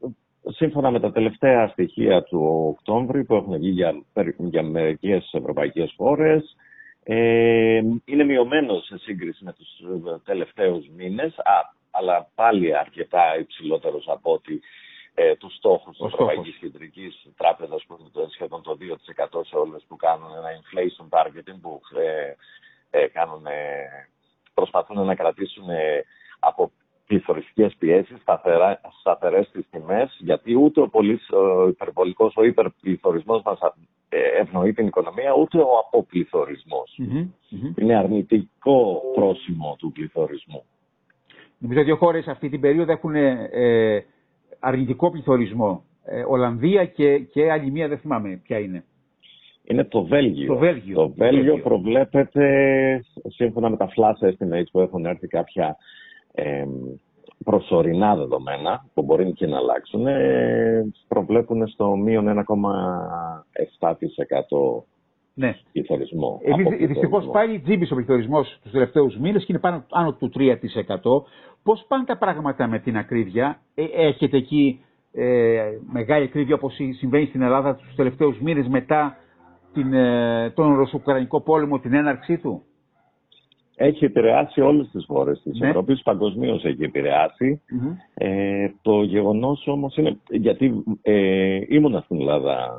σύμφωνα 0.49 0.91
με 0.91 1.01
τα 1.01 1.13
τελευταία 1.13 1.69
στοιχεία 1.69 2.23
του 2.23 2.75
Οκτώβρη 2.77 3.25
που 3.25 3.35
έχουν 3.35 3.57
βγει 3.59 3.69
για, 3.69 3.95
για 4.39 4.63
μερικές 4.63 5.31
ευρωπαϊκές 5.33 5.95
χώρες, 5.97 6.57
ε, 7.05 7.81
είναι 8.05 8.25
μειωμένος 8.25 8.85
σε 8.85 8.99
σύγκριση 8.99 9.45
με 9.45 9.53
τους 9.53 9.69
τελευταίους 10.25 10.89
μήνες, 10.89 11.39
α, 11.39 11.75
αλλά 11.91 12.29
πάλι 12.35 12.77
αρκετά 12.77 13.39
υψηλότερος 13.39 14.09
από 14.09 14.33
ότι 14.33 14.61
ε, 15.15 15.37
τους 15.37 15.55
στόχους 15.55 15.97
της 15.97 16.07
Ευρωπαϊκής 16.07 16.57
Κεντρικής 16.57 17.27
Τράπεζας 17.37 17.85
που 17.87 17.97
είναι 18.01 18.29
σχεδόν 18.29 18.63
το 18.63 18.77
2% 18.81 19.41
σε 19.47 19.57
όλες 19.57 19.85
που 19.89 19.97
κάνουν 19.97 20.31
ένα 20.37 20.49
inflation 20.61 21.19
targeting 21.19 21.59
που 21.61 21.81
ε, 21.99 22.35
ε, 22.91 23.07
κάνουν, 23.07 23.45
προσπαθούν 24.55 25.05
να 25.05 25.15
κρατήσουν 25.15 25.67
από 26.39 26.71
πληθωριστικές 27.07 27.75
πιέσεις 27.79 28.17
σταθερές 29.01 29.47
στις 29.47 29.67
τιμές 29.71 30.17
γιατί 30.21 30.55
ούτε 30.57 30.81
ο, 30.81 30.89
πολύς, 30.89 31.31
ο 31.31 31.69
υπερβολικός, 31.69 32.37
ο 32.37 32.45
υπερπληθωρισμός 32.45 33.43
μας 33.45 33.59
ευνοεί 34.41 34.73
την 34.73 34.87
οικονομία 34.87 35.35
ούτε 35.35 35.59
ο 35.59 35.79
αποπληθωρισμός. 35.87 37.01
Είναι 37.77 37.97
αρνητικό 37.97 39.03
πρόσημο 39.15 39.77
του 39.79 39.93
πληθωρισμού. 39.93 40.63
Νομίζω 41.59 41.81
ότι 41.81 41.91
δύο 41.91 41.97
χώρες 41.97 42.27
αυτή 42.27 42.49
την 42.49 42.61
περίοδο 42.61 42.93
έχουν 42.93 43.15
ε, 43.15 44.05
αρνητικό 44.59 45.11
πληθωρισμό. 45.11 45.85
Ε, 46.05 46.25
Ολλανδία 46.29 46.85
και, 46.85 47.19
και 47.19 47.51
άλλη 47.51 47.71
μία, 47.71 47.89
δεν 47.89 47.99
θυμάμαι 47.99 48.41
ποια 48.43 48.59
είναι. 48.59 48.85
Είναι 49.65 49.85
το 49.85 50.05
Βέλγιο. 50.05 50.47
Το 50.47 50.57
Βέλγιο, 50.57 50.95
το 50.95 51.13
Βέλγιο, 51.17 51.59
προβλέπεται, 51.59 52.45
σύμφωνα 53.27 53.71
με 53.71 53.77
τα 53.77 53.89
flash 53.89 54.29
estimates 54.29 54.67
που 54.73 54.81
έχουν 54.81 55.05
έρθει 55.05 55.27
κάποια 55.27 55.77
ε, 56.35 56.65
προσωρινά 57.45 58.17
δεδομένα, 58.17 58.87
που 58.95 59.03
μπορεί 59.03 59.33
και 59.33 59.47
να 59.47 59.57
αλλάξουν, 59.57 60.07
ε, 60.07 60.93
προβλέπουν 61.09 61.69
στο 61.69 61.97
μείον 61.97 62.29
1,7% 62.29 62.45
ναι. 65.35 65.55
πληθωρισμό. 65.73 66.41
Δυστυχώς 66.87 67.29
πάλι 67.33 67.61
τζίμπησε 67.61 67.93
ο 67.93 67.97
πληθωρισμός 67.97 68.59
τους 68.63 68.73
τελευταίους 68.73 69.17
μήνες 69.17 69.41
και 69.41 69.53
είναι 69.53 69.61
πάνω 69.61 69.85
άνω 69.91 70.13
του 70.13 70.31
3%. 70.35 70.57
Πώς 71.63 71.85
πάνε 71.89 72.05
τα 72.05 72.19
πράγματα 72.19 72.67
με 72.67 72.79
την 72.79 72.97
ακρίβεια, 72.97 73.61
ε, 73.75 73.85
έχετε 73.93 74.37
εκεί 74.37 74.85
ε, 75.13 75.63
μεγάλη 75.93 76.25
ακρίβεια 76.25 76.55
όπως 76.55 76.75
συμβαίνει 76.99 77.27
στην 77.27 77.43
Ελλάδα 77.43 77.75
τους 77.75 77.95
τελευταίους 77.95 78.41
μήνες 78.41 78.67
μετά 78.69 79.17
την, 79.73 79.93
ε, 79.93 80.51
τον 80.55 80.75
Ρωσουκρανικό 80.75 81.41
πόλεμο, 81.41 81.79
την 81.79 81.95
έναρξή 81.95 82.39
του; 82.39 82.63
Έχει 83.77 84.05
επηρεάσει 84.05 84.61
όλες 84.61 84.89
τις 84.91 85.05
χώρες 85.07 85.41
της 85.43 85.59
ναι. 85.59 85.69
Ευρώπης, 85.69 86.03
παγκοσμίως 86.03 86.65
έχει 86.65 86.91
Ε, 88.15 88.69
το 88.83 89.03
γεγονός 89.03 89.67
όμως 89.67 89.97
είναι, 89.97 90.19
γιατί 90.31 90.85
ε, 91.03 91.61
ήμουνα 91.69 92.01
στην 92.01 92.21
Ελλάδα 92.21 92.71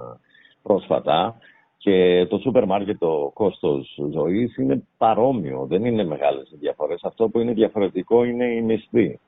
πρόσφατα, 0.62 1.38
και 1.86 2.26
το 2.30 2.38
σούπερ 2.38 2.66
μάρκετ 2.66 2.98
το 3.00 3.32
κόστος 3.34 4.00
ζωής 4.12 4.58
είναι 4.58 4.84
παρόμοιο, 4.98 5.66
δεν 5.70 5.86
είναι 5.86 6.04
μεγάλες 6.04 6.52
οι 6.52 6.58
διαφορές. 6.60 7.04
Αυτό 7.04 7.30
που 7.30 7.40
είναι 7.40 7.54
διαφορετικό 7.54 8.24
είναι 8.24 8.46
η 8.46 8.62
μισθή. 8.62 9.20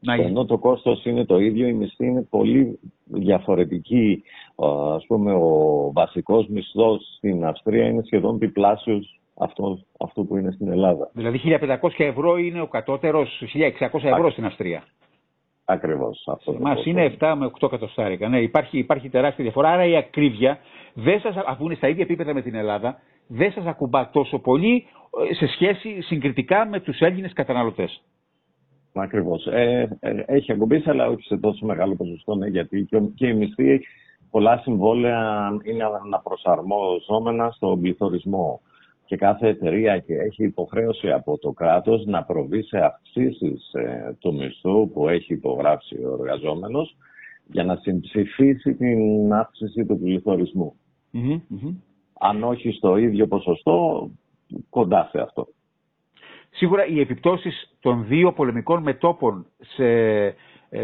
Να, 0.00 0.14
Ενώ 0.14 0.44
το 0.44 0.58
κόστος 0.58 1.04
είναι 1.04 1.24
το 1.24 1.38
ίδιο, 1.38 1.66
η 1.66 1.72
μισθή 1.72 2.06
είναι 2.06 2.26
πολύ 2.30 2.78
διαφορετική. 3.04 4.22
Ας 4.94 5.06
πούμε, 5.06 5.32
ο 5.32 5.90
βασικός 5.92 6.46
μισθός 6.46 7.14
στην 7.16 7.44
Αυστρία 7.44 7.86
είναι 7.88 8.02
σχεδόν 8.04 8.38
διπλάσιος 8.38 9.20
αυτό, 9.42 9.78
αυτό 9.98 10.24
που 10.24 10.36
είναι 10.36 10.50
στην 10.50 10.68
Ελλάδα. 10.68 11.10
Δηλαδή 11.12 11.40
1.500 11.44 11.90
ευρώ 11.96 12.36
είναι 12.36 12.60
ο 12.60 12.66
κατώτερος, 12.66 13.42
1.600 13.78 14.04
ευρώ 14.04 14.30
στην 14.30 14.44
Αυστρία. 14.44 14.82
Ακριβώς. 15.64 16.28
Μα 16.60 16.76
είναι 16.84 17.16
7 17.18 17.34
με 17.38 17.50
8 17.60 17.66
εκατοστάρικα. 17.66 18.28
Ναι, 18.28 18.40
υπάρχει, 18.40 18.78
υπάρχει 18.78 19.08
τεράστια 19.08 19.44
διαφορά. 19.44 19.70
Άρα 19.70 19.84
η 19.84 19.96
ακρίβεια, 19.96 20.58
δεν 20.94 21.20
σας, 21.20 21.34
αφού 21.46 21.64
είναι 21.64 21.74
στα 21.74 21.88
ίδια 21.88 22.02
επίπεδα 22.02 22.34
με 22.34 22.42
την 22.42 22.54
Ελλάδα, 22.54 22.98
δεν 23.26 23.52
σας 23.52 23.64
ακουμπά 23.64 24.10
τόσο 24.10 24.38
πολύ 24.38 24.86
ε, 25.30 25.34
σε 25.34 25.46
σχέση 25.46 26.00
συγκριτικά 26.00 26.66
με 26.66 26.80
τους 26.80 26.98
Έλληνες 26.98 27.32
καταναλωτές. 27.32 28.02
Ακριβώς. 28.94 29.46
Ε, 29.46 29.96
ε, 30.00 30.22
έχει 30.26 30.52
ακουμπήσει, 30.52 30.90
αλλά 30.90 31.06
όχι 31.06 31.22
σε 31.22 31.36
τόσο 31.36 31.66
μεγάλο 31.66 31.94
ποσοστό, 31.94 32.34
ναι, 32.34 32.46
γιατί 32.46 32.86
και, 32.90 33.00
και 33.14 33.26
η 33.26 33.34
μισθή, 33.34 33.80
πολλά 34.30 34.58
συμβόλαια 34.58 35.50
είναι 35.62 35.84
αναπροσαρμόζόμενα 36.04 37.50
στον 37.50 37.80
πληθωρισμό 37.80 38.60
και 39.04 39.16
κάθε 39.16 39.48
εταιρεία 39.48 39.98
και 39.98 40.14
έχει 40.14 40.44
υποχρέωση 40.44 41.10
από 41.10 41.38
το 41.38 41.52
κράτος 41.52 42.04
να 42.06 42.22
προβεί 42.24 42.62
σε 42.62 42.78
αυξήσεις 42.78 43.72
ε, 43.72 44.16
του 44.18 44.34
μισθού 44.34 44.90
που 44.92 45.08
έχει 45.08 45.32
υπογράψει 45.32 45.94
ο 45.94 46.16
εργαζόμενος 46.20 46.96
για 47.46 47.64
να 47.64 47.76
συμψηφίσει 47.76 48.74
την 48.74 49.32
αύξηση 49.32 49.84
του 49.86 49.98
πληθωρισμού. 49.98 50.74
Αν 52.18 52.42
όχι 52.42 52.70
στο 52.70 52.96
ίδιο 52.96 53.26
ποσοστό, 53.26 54.10
κοντά 54.70 55.08
σε 55.10 55.20
αυτό. 55.20 55.48
Σίγουρα 56.50 56.86
οι 56.86 57.00
επιπτώσεις 57.00 57.76
των 57.80 58.06
δύο 58.06 58.32
πολεμικών 58.32 58.82
μετόπων 58.82 59.46
σε 59.58 59.84
ε, 59.86 60.34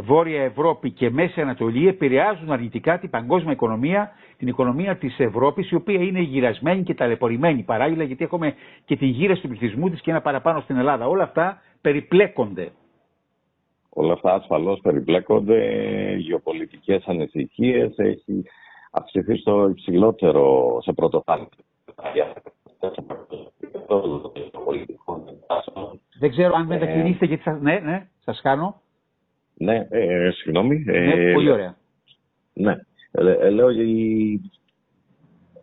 Βόρεια 0.02 0.42
Ευρώπη 0.42 0.90
και 0.90 1.10
Μέση 1.10 1.40
Ανατολή 1.40 1.88
επηρεάζουν 1.88 2.50
αρνητικά 2.50 2.98
την 2.98 3.10
παγκόσμια 3.10 3.52
οικονομία, 3.52 4.10
την 4.36 4.48
οικονομία 4.48 4.96
της 4.96 5.18
Ευρώπης, 5.18 5.70
η 5.70 5.74
οποία 5.74 6.00
είναι 6.00 6.20
γυρασμένη 6.20 6.82
και 6.82 6.94
ταλαιπωρημένη 6.94 7.62
παράλληλα, 7.62 8.04
γιατί 8.04 8.24
έχουμε 8.24 8.54
και 8.84 8.96
την 8.96 9.08
γύραση 9.08 9.40
του 9.40 9.48
πληθυσμού 9.48 9.90
της 9.90 10.00
και 10.00 10.10
ένα 10.10 10.20
παραπάνω 10.20 10.60
στην 10.60 10.76
Ελλάδα. 10.76 11.08
Όλα 11.08 11.22
αυτά 11.22 11.60
περιπλέκονται. 11.80 12.72
Όλα 13.88 14.12
αυτά 14.12 14.34
ασφαλώς 14.34 14.80
περιπλέκονται, 14.82 15.60
γεωπολιτικές 16.16 17.04
ανησυχίες, 17.06 17.94
έχει 17.96 18.44
αυξηθεί 18.90 19.36
στο 19.36 19.68
υψηλότερο 19.68 20.76
σε 20.82 20.92
πρώτο 20.92 21.24
Δεν 26.18 26.30
ξέρω 26.30 26.54
αν 26.54 26.66
μετακινήσετε 26.66 27.26
γιατί 27.26 27.42
σας, 27.42 27.60
ναι, 27.60 27.78
ναι, 27.78 28.08
σας 28.24 28.40
κάνω. 28.42 28.80
Ναι, 29.58 29.86
ε, 29.90 30.30
συγγνώμη. 30.30 30.84
Ναι, 30.86 31.12
ε, 31.12 31.32
πολύ 31.32 31.50
ωραία. 31.50 31.76
Ναι. 32.52 32.76
Ε, 33.10 33.30
ε 33.30 33.50
λέω 33.50 33.66
ότι 33.66 34.40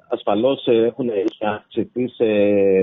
ασφαλώς 0.10 0.68
έχουν 0.68 1.10
αυξηθεί 1.42 2.08
σε 2.08 2.26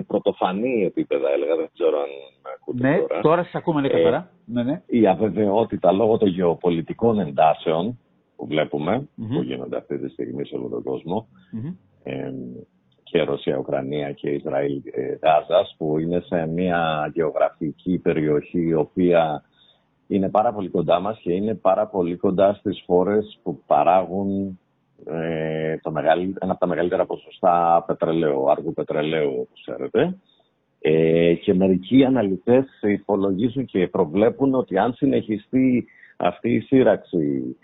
πρωτοφανή 0.07 0.85
επίπεδα, 0.85 1.31
έλεγα, 1.31 1.57
δεν 1.57 1.71
ξέρω 1.73 1.99
αν 1.99 2.09
ακούτε 2.55 2.89
ναι, 2.89 2.99
τώρα. 2.99 3.21
τώρα 3.21 3.43
σας 3.43 3.55
ακούμε 3.55 3.81
ναι, 3.81 3.89
καθαρά. 3.89 4.31
ναι, 4.45 4.63
ναι. 4.63 4.83
Η 4.87 5.07
αβεβαιότητα 5.07 5.93
λόγω 5.93 6.17
των 6.19 6.29
γεωπολιτικών 6.29 7.19
εντάσεων 7.19 7.99
που 8.37 8.47
βλέπουμε, 8.47 9.09
που 9.17 9.43
γίνονται 9.43 9.77
αυτή 9.77 9.99
τη 9.99 10.09
στιγμή 10.09 10.45
σε 10.45 10.57
όλο 10.57 10.69
τον 10.69 10.83
κοσμο 10.83 11.29
ε, 12.03 12.33
και 13.03 13.23
Ρωσία, 13.23 13.57
Ουκρανία 13.57 14.13
και 14.13 14.31
Ισραήλ, 14.31 14.83
Γάζας, 15.23 15.75
που 15.79 15.99
είναι 15.99 16.21
σε 16.21 16.47
μια 16.47 17.11
γεωγραφική 17.15 17.99
περιοχή 17.99 18.61
η 18.61 18.75
οποία 18.75 19.43
είναι 20.15 20.31
πάρα 20.31 20.53
πολύ 20.53 20.69
κοντά 20.69 21.01
μας 21.01 21.19
και 21.23 21.33
είναι 21.33 21.55
πάρα 21.55 21.87
πολύ 21.87 22.17
κοντά 22.17 22.55
στις 22.55 22.83
χώρες 22.87 23.39
που 23.43 23.63
παράγουν 23.67 24.59
ε, 25.05 25.77
το 25.83 25.93
ένα 26.41 26.51
από 26.53 26.59
τα 26.59 26.67
μεγαλύτερα 26.67 27.07
ποσοστά 27.07 27.85
πετρελαίου, 27.87 28.51
άργου 28.51 28.73
πετρελαίου, 28.73 29.31
όπως 29.31 29.61
ξέρετε. 29.67 30.17
Ε, 30.81 31.35
και 31.35 31.55
μερικοί 31.55 32.05
αναλυτές 32.05 32.67
υπολογίζουν 32.81 33.65
και 33.65 33.89
προβλέπουν 33.89 34.55
ότι 34.55 34.79
αν 34.79 34.93
συνεχιστεί 34.95 35.87
αυτή 36.17 36.55
η 36.55 36.61
σύραξη 36.61 37.57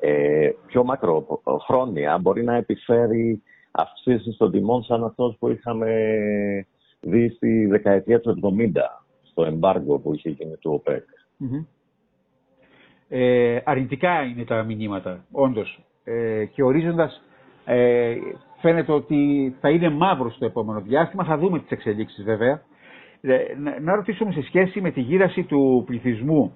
ε, 0.00 0.50
πιο 0.66 0.84
μακροχρόνια 0.84 2.18
μπορεί 2.18 2.44
να 2.44 2.54
επιφέρει 2.54 3.42
αυξήσεις 3.70 4.36
των 4.36 4.50
τιμών 4.50 4.82
σαν 4.82 5.04
αυτός 5.04 5.36
που 5.38 5.48
είχαμε 5.48 5.90
δει 7.00 7.28
στη 7.28 7.66
δεκαετία 7.66 8.20
του 8.20 8.56
70 8.58 8.72
στο 9.22 9.44
εμπάργκο 9.44 9.98
που 9.98 10.14
είχε 10.14 10.30
γίνει 10.30 10.56
του 10.56 10.72
ΟΠΕΚ. 10.72 11.04
Ε, 13.08 13.58
αρνητικά 13.64 14.22
είναι 14.22 14.44
τα 14.44 14.62
μηνύματα, 14.62 15.24
όντως. 15.32 15.80
Ε, 16.04 16.44
και 16.44 16.62
ορίζοντας 16.62 17.22
ε, 17.64 18.14
φαίνεται 18.60 18.92
ότι 18.92 19.54
θα 19.60 19.70
είναι 19.70 19.90
μαύρος 19.90 20.34
στο 20.34 20.44
επόμενο 20.44 20.80
διάστημα. 20.80 21.24
Θα 21.24 21.38
δούμε 21.38 21.58
τις 21.58 21.70
εξελίξεις 21.70 22.24
βέβαια. 22.24 22.62
Ε, 23.20 23.38
να, 23.58 23.80
να 23.80 23.94
ρωτήσουμε 23.94 24.32
σε 24.32 24.42
σχέση 24.42 24.80
με 24.80 24.90
τη 24.90 25.00
γύραση 25.00 25.42
του 25.42 25.82
πληθυσμού. 25.86 26.52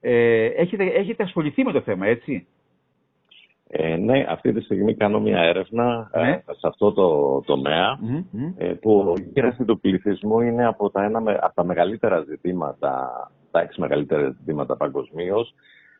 Ε, 0.00 0.44
έχετε, 0.46 0.84
έχετε 0.84 1.22
ασχοληθεί 1.22 1.64
με 1.64 1.72
το 1.72 1.80
θέμα, 1.80 2.06
έτσι; 2.06 2.46
Ε, 3.68 3.96
ναι, 3.96 4.26
αυτή 4.28 4.52
τη 4.52 4.60
στιγμή 4.60 4.94
κάνω 4.94 5.20
μια 5.20 5.38
έρευνα 5.38 6.10
ε, 6.12 6.20
ναι. 6.22 6.42
σε 6.46 6.66
αυτό 6.66 6.92
το 6.92 7.40
τομέα 7.46 7.98
ε, 8.56 8.66
που 8.66 9.14
η 9.18 9.30
γύραση 9.34 9.64
του 9.64 9.80
πληθυσμού 9.80 10.40
είναι 10.40 10.66
από 10.66 10.90
τα, 10.90 11.04
ένα, 11.04 11.18
από 11.40 11.54
τα 11.54 11.64
μεγαλύτερα 11.64 12.20
ζητήματα, 12.20 13.10
τα 13.50 13.60
έξι 13.60 13.80
μεγαλύτερα 13.80 14.30
ζητήματα 14.30 14.76
παγκοσμίως. 14.76 15.54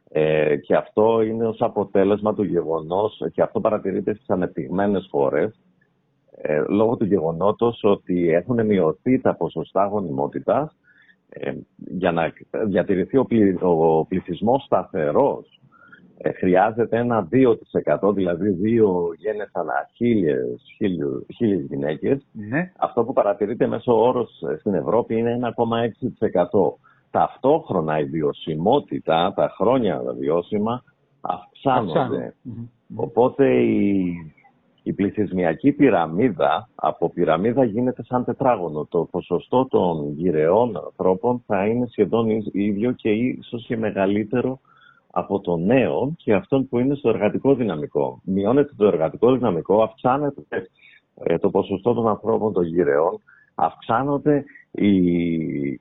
Ε, 0.08 0.56
και 0.56 0.74
αυτό 0.74 1.22
είναι 1.22 1.46
ως 1.46 1.60
αποτέλεσμα 1.60 2.34
του 2.34 2.42
γεγονός 2.42 3.22
και 3.32 3.42
αυτό 3.42 3.60
παρατηρείται 3.60 4.14
στις 4.14 4.28
ανεπτυγμένες 4.28 5.08
χώρες 5.10 5.60
ε, 6.36 6.62
λόγω 6.68 6.96
του 6.96 7.04
γεγονότος 7.04 7.80
ότι 7.82 8.28
έχουν 8.28 8.66
μειωθεί 8.66 9.20
τα 9.20 9.34
ποσοστά 9.34 9.86
γονιμότητας 9.86 10.76
ε, 11.28 11.52
για 11.76 12.12
να 12.12 12.32
διατηρηθεί 12.66 13.16
ο, 13.16 13.24
πλη, 13.24 13.58
ο 13.60 14.04
πληθυσμός 14.04 14.64
σταθερός 14.64 15.60
ε, 16.18 16.32
χρειάζεται 16.32 16.98
ένα 16.98 17.28
2%, 18.00 18.14
δηλαδή 18.14 18.48
δύο 18.50 19.08
γένες 19.18 19.50
ανά 19.52 19.90
χίλιες, 19.94 20.62
χίλιες, 21.36 21.66
γυναίκες. 21.68 22.26
Ναι. 22.32 22.72
Αυτό 22.78 23.04
που 23.04 23.12
παρατηρείται 23.12 23.66
μέσω 23.66 24.04
όρος 24.06 24.42
στην 24.58 24.74
Ευρώπη 24.74 25.18
είναι 25.18 25.38
1,6%. 25.42 26.78
Ταυτόχρονα 27.14 27.98
η 27.98 28.04
βιωσιμότητα, 28.04 29.32
τα 29.36 29.54
χρόνια 29.56 30.02
βιώσιμα, 30.18 30.82
αυξάνονται. 31.20 32.34
Οπότε 32.96 33.62
η, 33.62 34.14
η 34.82 34.92
πληθυσμιακή 34.92 35.72
πυραμίδα, 35.72 36.68
από 36.74 37.10
πυραμίδα 37.10 37.64
γίνεται 37.64 38.02
σαν 38.04 38.24
τετράγωνο. 38.24 38.86
Το 38.86 39.08
ποσοστό 39.10 39.66
των 39.70 40.12
γυρεών 40.12 40.76
ανθρώπων 40.76 41.42
θα 41.46 41.66
είναι 41.66 41.86
σχεδόν 41.86 42.28
ίδιο 42.52 42.92
και 42.92 43.10
ίσως 43.10 43.66
και 43.66 43.76
μεγαλύτερο 43.76 44.60
από 45.10 45.40
το 45.40 45.56
νέο 45.56 46.14
και 46.16 46.34
αυτόν 46.34 46.68
που 46.68 46.78
είναι 46.78 46.94
στο 46.94 47.08
εργατικό 47.08 47.54
δυναμικό. 47.54 48.20
Μειώνεται 48.24 48.72
το 48.76 48.86
εργατικό 48.86 49.32
δυναμικό, 49.32 49.82
αυξάνεται 49.82 50.42
ε, 51.14 51.38
το 51.38 51.50
ποσοστό 51.50 51.94
των 51.94 52.08
ανθρώπων 52.08 52.52
των 52.52 52.64
γυρεών, 52.64 53.20
αυξάνονται 53.54 54.44
η, 54.70 55.80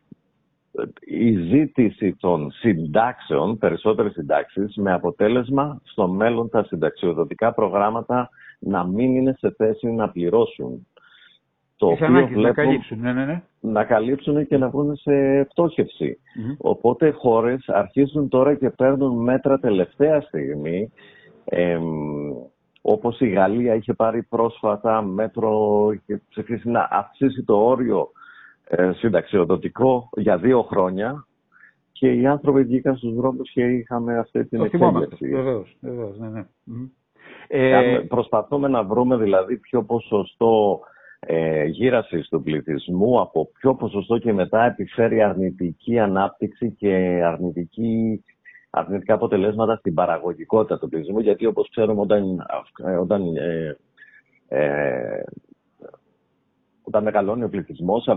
η 1.00 1.36
ζήτηση 1.36 2.16
των 2.20 2.52
συντάξεων, 2.52 3.58
περισσότερες 3.58 4.12
συντάξεις, 4.12 4.76
με 4.76 4.94
αποτέλεσμα 4.94 5.82
στο 5.84 6.08
μέλλον 6.08 6.50
τα 6.50 6.64
συνταξιοδοτικά 6.64 7.54
προγράμματα 7.54 8.30
να 8.60 8.88
μην 8.88 9.16
είναι 9.16 9.36
σε 9.38 9.54
θέση 9.58 9.88
να 9.88 10.10
πληρώσουν. 10.10 10.88
Το 11.78 11.88
οποίο 11.88 12.08
βλέπουν, 12.08 12.42
να 12.42 12.52
καλύψουν, 12.52 13.00
ναι, 13.00 13.14
ναι, 13.14 13.26
ναι. 13.26 13.44
να 13.60 13.84
καλύψουν 13.84 14.48
και 14.48 14.58
να 14.58 14.70
βγουν 14.70 14.96
σε 14.96 15.46
πτωχευση 15.50 16.18
Οπότε 16.58 17.10
χώρες 17.10 17.70
αρχίζουν 17.70 18.30
τώρα 18.30 18.56
και 18.56 18.70
παίρνουν 18.70 19.24
μέτρα 19.24 19.60
τελευταία 19.60 20.22
στιγμή. 20.22 20.92
Ε, 21.46 21.80
όπως 22.82 23.20
η 23.20 23.28
Γαλλία 23.28 23.76
είχε 23.76 23.94
πάρει 23.94 24.24
πρόσφατα 24.24 25.02
μέτρο 25.02 25.90
και 26.06 26.22
ψηφίσει 26.30 26.70
να 26.70 26.88
αυξήσει 26.92 27.44
το 27.44 27.66
όριο 27.66 28.12
ε, 28.76 28.92
συνταξιοδοτικό 28.94 30.10
για 30.16 30.38
δύο 30.38 30.62
χρόνια 30.62 31.28
και 31.92 32.12
οι 32.14 32.26
άνθρωποι 32.26 32.64
βγήκαν 32.64 32.98
στους 32.98 33.14
δρόμους 33.14 33.52
και 33.52 33.64
είχαμε 33.64 34.18
αυτή 34.18 34.46
την 34.46 34.62
εξέλιξη. 34.62 35.28
Βεβαίως, 35.30 35.78
βεβαίως, 35.82 36.18
ναι, 36.18 36.30
ναι. 36.30 36.46
Ε, 37.48 38.06
προσπαθούμε 38.08 38.68
να 38.68 38.84
βρούμε 38.84 39.18
δηλαδή 39.18 39.58
πιο 39.58 39.84
ποσοστό 39.84 40.80
ε, 41.20 41.66
γύρασης 41.66 42.28
του 42.28 42.44
πληθυσμού 42.44 43.22
από 43.22 43.50
ποιο 43.60 43.76
ποσοστό 43.76 44.18
και 44.18 44.34
μετά 44.34 44.66
επιφέρει 44.66 45.22
αρνητική 45.22 46.00
ανάπτυξη 46.00 46.72
και 46.72 46.94
αρνητική, 47.24 48.24
αρνητικά 48.70 49.14
αποτελέσματα 49.14 49.76
στην 49.76 49.94
παραγωγικότητα 49.94 50.80
του 50.80 50.90
πληθυσμού 50.90 51.20
γιατί 51.20 51.46
όπως 51.46 51.70
ξέρουμε 51.70 52.02
όταν, 52.02 52.48
ε, 52.86 52.96
όταν, 52.96 53.36
ε, 53.36 53.78
ε, 54.48 55.24
όταν 56.84 57.04
μεγαλώνει 57.04 57.44
ο 57.44 57.50
πληθυσμός, 57.50 58.08
ε, 58.08 58.14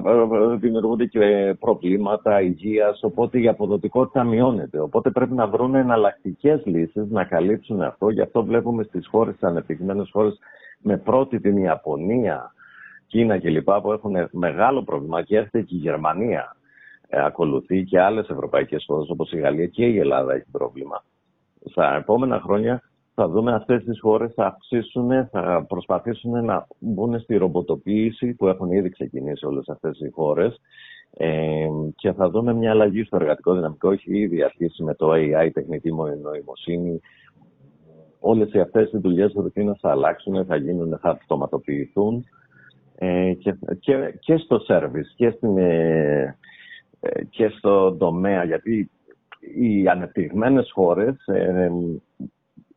δημιουργούνται 0.57 1.05
και 1.05 1.57
προβλήματα 1.61 2.41
υγείας, 2.41 3.03
οπότε 3.03 3.41
η 3.41 3.49
αποδοτικότητα 3.49 4.25
μειώνεται. 4.25 4.81
Οπότε 4.81 5.11
πρέπει 5.11 5.33
να 5.35 5.47
βρουν 5.47 5.75
εναλλακτικές 5.75 6.63
λύσεις 6.65 7.11
να 7.11 7.25
καλύψουν 7.25 7.83
αυτό. 7.83 8.11
Γι' 8.11 8.21
αυτό 8.21 8.45
βλέπουμε 8.45 8.83
στις 8.83 9.07
χώρες, 9.07 9.37
τι 9.37 9.47
ανεπτυγμένες 9.47 10.11
χώρες, 10.13 10.39
με 10.79 10.97
πρώτη 10.97 11.41
την 11.41 11.57
Ιαπωνία, 11.57 12.53
Κίνα 13.07 13.39
κλπ. 13.39 13.71
που 13.71 13.93
έχουν 13.93 14.15
μεγάλο 14.31 14.83
πρόβλημα 14.83 15.23
και 15.23 15.37
έρχεται 15.37 15.61
και 15.63 15.75
η 15.75 15.79
Γερμανία 15.79 16.57
ε, 17.09 17.25
ακολουθεί 17.25 17.85
και 17.85 18.01
άλλες 18.01 18.29
ευρωπαϊκές 18.29 18.85
χώρες 18.87 19.11
όπως 19.11 19.33
η 19.33 19.39
Γαλλία 19.39 19.67
και 19.67 19.85
η 19.85 19.99
Ελλάδα 19.99 20.35
έχει 20.35 20.51
πρόβλημα. 20.51 21.05
Στα 21.65 21.97
επόμενα 21.97 22.41
χρόνια 22.41 22.83
θα 23.19 23.29
δούμε 23.29 23.53
αυτές 23.55 23.85
τις 23.85 24.01
χώρες 24.01 24.33
θα 24.35 24.47
αυξήσουν, 24.47 25.29
θα 25.31 25.65
προσπαθήσουν 25.69 26.45
να 26.45 26.67
μπουν 26.79 27.21
στη 27.21 27.37
ρομποτοποίηση 27.37 28.35
που 28.35 28.49
έχουν 28.49 28.73
ήδη 28.73 28.89
ξεκινήσει 28.89 29.47
όλες 29.47 29.69
αυτές 29.69 30.01
οι 30.01 30.11
χώρες 30.11 30.61
ε, 31.11 31.67
και 31.97 32.13
θα 32.13 32.31
δούμε 32.31 32.53
μια 32.55 32.71
αλλαγή 32.71 33.05
στο 33.05 33.17
εργατικό 33.17 33.55
δυναμικό. 33.55 33.91
Έχει 33.91 34.19
ήδη 34.19 34.43
αρχίσει 34.43 34.83
με 34.83 34.95
το 34.95 35.11
AI, 35.13 35.51
τεχνητή 35.53 35.93
νοημοσύνη. 36.23 37.01
Όλες 38.21 38.55
αυτές 38.55 38.93
οι 38.93 38.99
δουλειές 38.99 39.33
ρουτίνας 39.33 39.79
θα 39.81 39.91
αλλάξουν, 39.91 40.45
θα 40.45 40.57
γίνουν, 40.57 40.99
θα 40.99 41.11
αυτοματοποιηθούν 41.11 42.25
ε, 42.95 43.33
και, 43.33 43.57
και, 43.79 44.15
και 44.21 44.37
στο 44.37 44.59
σερβις 44.59 45.13
και, 45.17 45.31
στην, 45.31 45.59
ε, 45.59 46.39
ε, 47.01 47.25
και 47.25 47.49
στο 47.49 47.97
τομέα 47.97 48.45
γιατί 48.45 48.91
οι 49.57 49.89
ανεπτυγμένες 49.89 50.71
χώρες 50.73 51.27
ε, 51.27 51.71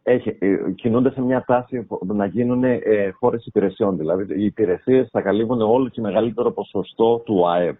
έχει, 0.09 0.37
κινούνται 0.75 1.11
σε 1.11 1.21
μια 1.21 1.43
τάση 1.47 1.87
να 2.05 2.25
γίνουν 2.25 2.63
ε, 2.63 2.79
χώρες 3.19 3.45
υπηρεσιών. 3.45 3.97
Δηλαδή 3.97 4.41
οι 4.41 4.45
υπηρεσίες 4.45 5.09
θα 5.11 5.21
καλύπτουν 5.21 5.61
όλο 5.61 5.89
και 5.89 6.01
μεγαλύτερο 6.01 6.51
ποσοστό 6.51 7.21
του 7.25 7.49
ΑΕΠ 7.49 7.77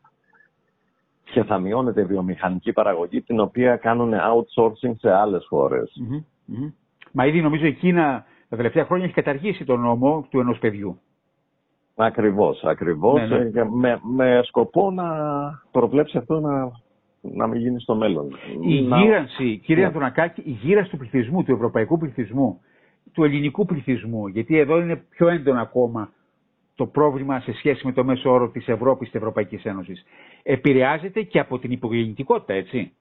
και 1.24 1.44
θα 1.44 1.60
μειώνεται 1.60 2.02
η 2.02 2.06
βιομηχανική 2.06 2.74
παραγωγή 2.74 3.22
την 3.22 3.40
οποία 3.40 3.76
κάνουν 3.76 4.14
outsourcing 4.14 4.94
σε 4.98 5.12
άλλες 5.12 5.48
Μα 7.12 7.26
ήδη 7.26 7.42
νομίζω 7.42 7.66
η 7.66 7.74
Κίνα 7.74 8.26
τα 8.50 8.56
τελευταία 8.56 8.86
χρόνια 8.86 9.06
έχει 9.06 9.14
καταργήσει 9.14 9.66
τον 9.66 9.80
νόμο 9.80 10.28
του 10.30 10.40
ενός 10.40 10.60
παιδιού. 10.60 11.00
Ακριβώς, 11.96 12.64
ακριβώς. 12.64 13.30
Ναι, 13.30 13.38
ναι. 13.38 13.60
Ε, 13.60 13.64
με, 13.64 14.00
με 14.04 14.42
σκοπό 14.44 14.92
να 14.92 15.06
προβλέψει 15.72 16.18
αυτό 16.18 16.40
να, 16.40 16.72
να 17.22 17.48
μην 17.48 17.62
γίνει 17.62 17.80
στο 17.82 17.96
μέλλον. 17.96 18.38
Η 18.62 18.82
να... 18.82 19.02
γύρανση, 19.02 19.58
κύριε 19.58 19.84
ναι. 19.84 19.90
Αντωνακάκη, 19.90 20.42
η 20.46 20.52
γύρανση 20.52 20.90
του 20.90 20.98
πληθυσμού, 20.98 21.44
του 21.44 21.52
ευρωπαϊκού 21.52 21.98
πληθυσμού, 21.98 22.62
του 23.14 23.24
ελληνικού 23.24 23.66
πληθυσμού, 23.66 24.28
γιατί 24.28 24.58
εδώ 24.58 24.82
είναι 24.82 24.96
πιο 24.96 25.28
έντονο 25.28 25.62
ακόμα 25.62 26.12
το 26.76 26.86
πρόβλημα 26.86 27.40
σε 27.40 27.54
σχέση 27.54 27.86
με 27.86 27.92
το 27.92 28.04
μέσο 28.04 28.32
όρο 28.32 28.50
της 28.50 28.68
Ευρώπης, 28.68 29.10
της 29.10 29.20
Ευρωπαϊκής 29.20 29.64
Ένωσης, 29.66 30.04
επηρεάζεται 30.44 31.22
και 31.22 31.40
από 31.40 31.60
την 31.60 31.72
υπογεννητικότητα, 31.72 32.54
έτσι. 32.54 32.94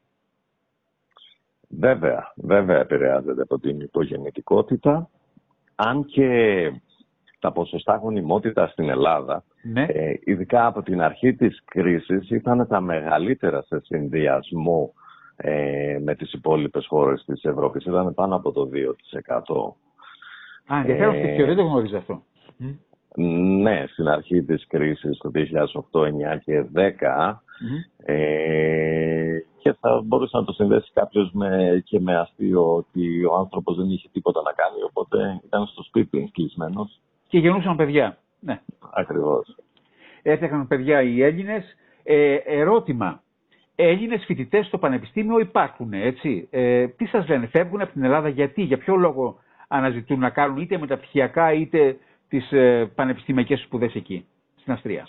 Βέβαια, 1.68 2.32
βέβαια 2.36 2.80
επηρεάζεται 2.80 3.42
από 3.42 3.58
την 3.58 3.80
υπογεννητικότητα, 3.80 5.10
αν 5.74 6.04
και 6.04 6.26
τα 7.38 7.52
ποσοστά 7.52 7.96
γονιμότητα 7.96 8.68
στην 8.68 8.88
Ελλάδα, 8.88 9.44
ναι. 9.62 9.82
ε, 9.82 10.20
ειδικά 10.24 10.66
από 10.66 10.82
την 10.82 11.00
αρχή 11.00 11.34
της 11.34 11.62
κρίσης, 11.64 12.30
ήταν 12.30 12.66
τα 12.66 12.80
μεγαλύτερα 12.80 13.62
σε 13.62 13.80
συνδυασμό 13.80 14.92
ε, 15.36 15.98
με 16.02 16.14
τις 16.14 16.32
υπόλοιπες 16.32 16.86
χώρες 16.86 17.24
της 17.26 17.44
Ευρώπης. 17.44 17.84
Ήταν 17.84 18.14
πάνω 18.14 18.36
από 18.36 18.52
το 18.52 18.68
2%. 18.72 18.74
Α, 20.74 20.78
ενδιαφέρον 20.78 21.14
ε, 21.14 21.18
στοιχείο, 21.18 21.46
δεν 21.46 21.56
το 21.56 21.62
γνωρίζω 21.62 21.96
αυτό. 21.96 22.22
Ναι, 23.60 23.84
στην 23.86 24.08
αρχή 24.08 24.42
της 24.42 24.66
κρίσης 24.66 25.18
το 25.18 25.30
2008, 25.34 26.00
2009 26.00 26.38
και 26.44 26.64
2010 26.74 27.34
ε, 27.96 29.38
και 29.58 29.72
θα 29.80 30.00
μπορούσε 30.04 30.36
να 30.36 30.44
το 30.44 30.52
συνδέσει 30.52 30.90
κάποιος 30.92 31.30
με, 31.32 31.82
και 31.84 32.00
με 32.00 32.16
αστείο 32.16 32.74
ότι 32.74 33.24
ο 33.24 33.34
άνθρωπος 33.34 33.76
δεν 33.76 33.90
είχε 33.90 34.08
τίποτα 34.12 34.42
να 34.42 34.52
κάνει, 34.52 34.82
οπότε 34.82 35.40
ήταν 35.44 35.66
στο 35.66 35.82
σπίτι 35.82 36.30
κλεισμένος 36.32 37.00
και 37.28 37.38
γεννούσαν 37.38 37.76
παιδιά. 37.76 38.18
Ναι. 38.40 38.60
Ακριβώς. 38.94 39.56
Έφτιαχναν 40.22 40.66
παιδιά 40.66 41.02
οι 41.02 41.22
Έλληνες. 41.22 41.76
Ε, 42.02 42.34
ερώτημα. 42.34 43.22
Έλληνες 43.74 44.24
φοιτητές 44.26 44.66
στο 44.66 44.78
πανεπιστήμιο 44.78 45.38
υπάρχουν, 45.38 45.92
έτσι; 45.92 46.48
Ε, 46.50 46.86
τι 46.86 47.06
σας 47.06 47.28
λένε, 47.28 47.46
φεύγουν 47.46 47.80
από 47.80 47.92
την 47.92 48.04
Ελλάδα, 48.04 48.28
γιατί, 48.28 48.62
για 48.62 48.78
ποιο 48.78 48.96
λόγο 48.96 49.38
αναζητούν 49.68 50.18
να 50.18 50.30
κάνουν 50.30 50.56
είτε 50.56 50.78
μεταπτυχιακά 50.78 51.52
είτε 51.52 51.96
τις 52.28 52.52
ε, 52.52 52.90
πανεπιστημιακές 52.94 53.60
σπουδές 53.60 53.94
εκεί, 53.94 54.26
στην 54.60 54.72
Αυστρία; 54.72 55.08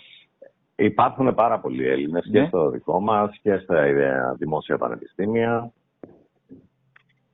Υπάρχουν 0.76 1.34
πάρα 1.34 1.60
πολλοί 1.60 1.88
Έλληνες 1.88 2.30
και 2.32 2.40
ναι. 2.40 2.48
στο 2.48 2.70
δικό 2.70 3.00
μας 3.00 3.38
και 3.42 3.58
στα 3.58 3.86
δημόσια 4.38 4.78
πανεπιστήμια. 4.78 5.72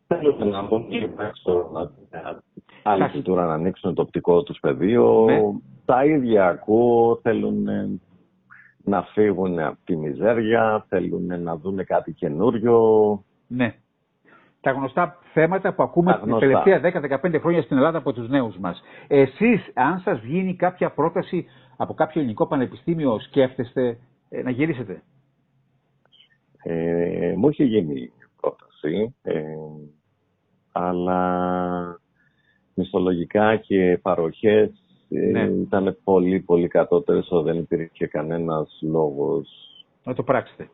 Θέλουν 0.07 0.47
να 0.49 0.61
μπουν 0.61 0.87
και 0.87 1.09
άλλη 2.83 3.09
κουλτούρα 3.11 3.45
να 3.45 3.53
ανοίξουν 3.53 3.93
το 3.93 4.01
οπτικό 4.01 4.43
τους 4.43 4.59
πεδίο. 4.59 5.25
Ναι. 5.25 5.41
Τα 5.85 6.05
ίδια 6.05 6.47
ακούω, 6.47 7.19
θέλουν 7.21 7.67
να 8.83 9.01
φύγουν 9.01 9.59
από 9.59 9.77
τη 9.85 9.95
μιζέρια, 9.95 10.85
θέλουν 10.89 11.41
να 11.41 11.57
δουν 11.57 11.85
κάτι 11.85 12.11
καινούριο. 12.13 12.79
Ναι. 13.47 13.75
τα 14.61 14.71
γνωστά 14.71 15.17
θέματα 15.33 15.73
που 15.73 15.83
ακούμε 15.83 16.21
τα 16.25 16.37
τελευταία 16.37 16.81
10-15 17.23 17.39
χρόνια 17.39 17.61
στην 17.61 17.77
Ελλάδα 17.77 17.97
από 17.97 18.13
τους 18.13 18.29
νέους 18.29 18.57
μας. 18.57 18.81
Εσείς, 19.07 19.71
αν 19.73 19.99
σας 19.99 20.19
βγει 20.19 20.55
κάποια 20.55 20.91
πρόταση 20.91 21.45
από 21.77 21.93
κάποιο 21.93 22.21
ελληνικό 22.21 22.47
πανεπιστήμιο, 22.47 23.19
σκέφτεστε 23.19 23.97
ε, 24.29 24.41
να 24.41 24.49
γυρίσετε; 24.49 25.01
Ε, 26.63 27.33
μου 27.37 27.49
είχε 27.49 27.63
γίνει 27.63 28.11
πρόταση, 28.41 28.74
ε, 29.21 29.43
αλλά 30.71 31.99
μισθολογικά 32.73 33.55
και 33.55 33.99
παροχές 34.01 34.69
ε, 35.09 35.19
ναι. 35.19 35.41
ήταν 35.41 35.97
πολύ 36.03 36.39
πολύ 36.39 36.67
κατώτερες, 36.67 37.29
δεν 37.43 37.57
υπήρχε 37.57 38.07
κανένας 38.07 38.79
λόγος 38.81 39.65
να 40.05 40.13
το 40.13 40.23
πράξετε. 40.23 40.69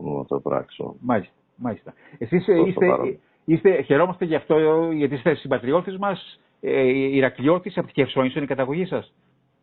Να 0.00 0.24
το 0.24 0.40
πράξω. 0.40 0.94
Μάλιστα. 1.00 1.34
Μάλιστα. 1.56 1.94
Εσείς 2.18 2.46
είστε, 2.46 3.18
είστε, 3.44 3.82
χαιρόμαστε 3.82 4.24
γι' 4.24 4.34
αυτό 4.34 4.90
γιατί 4.92 5.14
είστε 5.14 5.34
συμπατριώτης 5.34 5.98
μας, 5.98 6.40
ε, 6.60 6.80
Ηρακλειώτης 7.16 7.78
από 7.78 7.86
τη 7.86 7.92
Χερσόνησο, 7.92 8.34
είναι 8.34 8.44
η 8.44 8.48
καταγωγή 8.48 8.86
σας; 8.86 9.14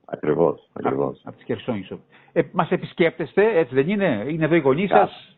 Ακριβώς, 0.05 0.69
ακριβώς. 0.73 1.21
Από 1.23 1.37
τη 1.37 1.43
Χερσόνησο. 1.43 1.99
Ε, 2.31 2.41
μας 2.51 2.71
επισκέπτεστε, 2.71 3.57
έτσι 3.59 3.75
δεν 3.75 3.89
είναι, 3.89 4.25
είναι 4.27 4.45
εδώ 4.45 4.55
οι 4.55 4.59
γονείς 4.59 4.89
σας; 4.89 5.37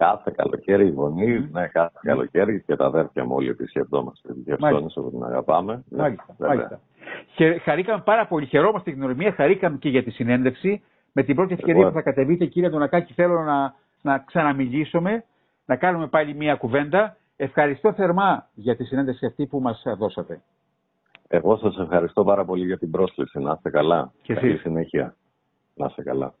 Κάθε 0.00 0.32
καλοκαίρι 0.36 0.86
οι 0.86 0.90
γονείς, 0.90 1.50
ναι, 1.52 1.66
κάθε 1.66 1.98
καλοκαίρι 2.02 2.62
και 2.66 2.76
τα 2.76 2.84
αδέρφια 2.84 3.24
μου 3.24 3.34
όλοι 3.34 3.48
επισκεπτόμαστε 3.48 4.32
της 4.32 4.42
Χερσόνησο 4.44 5.02
που 5.02 5.10
την 5.10 5.24
αγαπάμε. 5.24 5.84
Ναι, 5.88 6.02
μάλιστα, 6.02 6.34
ναι, 6.38 6.46
μάλιστα. 6.46 6.80
χαρήκαμε 7.62 8.02
πάρα 8.04 8.26
πολύ, 8.26 8.46
χαιρόμαστε 8.46 8.90
την 8.90 9.02
ορμία, 9.02 9.32
χαρήκαμε 9.32 9.76
και 9.76 9.88
για 9.88 10.02
τη 10.02 10.10
συνέντευξη. 10.10 10.82
Με 11.12 11.22
την 11.22 11.34
πρώτη 11.34 11.52
ευκαιρία 11.52 11.86
που 11.86 11.92
θα 11.92 12.02
κατεβείτε, 12.02 12.44
κύριε 12.46 12.68
Αντωνακάκη, 12.68 13.12
θέλω 13.12 13.40
να, 13.42 13.74
να 14.02 14.18
ξαναμιλήσουμε, 14.18 15.24
να 15.66 15.76
κάνουμε 15.76 16.06
πάλι 16.06 16.34
μία 16.34 16.54
κουβέντα. 16.54 17.16
Ευχαριστώ 17.36 17.92
θερμά 17.92 18.48
για 18.54 18.76
τη 18.76 18.84
συνέντευξη 18.84 19.26
αυτή 19.26 19.46
που 19.46 19.60
μας 19.60 19.82
δώσατε. 19.98 20.40
Εγώ 21.28 21.56
σας 21.56 21.78
ευχαριστώ 21.78 22.24
πάρα 22.24 22.44
πολύ 22.44 22.64
για 22.64 22.78
την 22.78 22.90
πρόσκληση. 22.90 23.38
Να 23.38 23.52
είστε 23.56 23.70
καλά. 23.70 24.12
Και 24.22 24.34
Καλή 24.34 24.56
συνέχεια. 24.56 25.14
Να 25.74 25.86
είστε 25.86 26.02
καλά. 26.02 26.34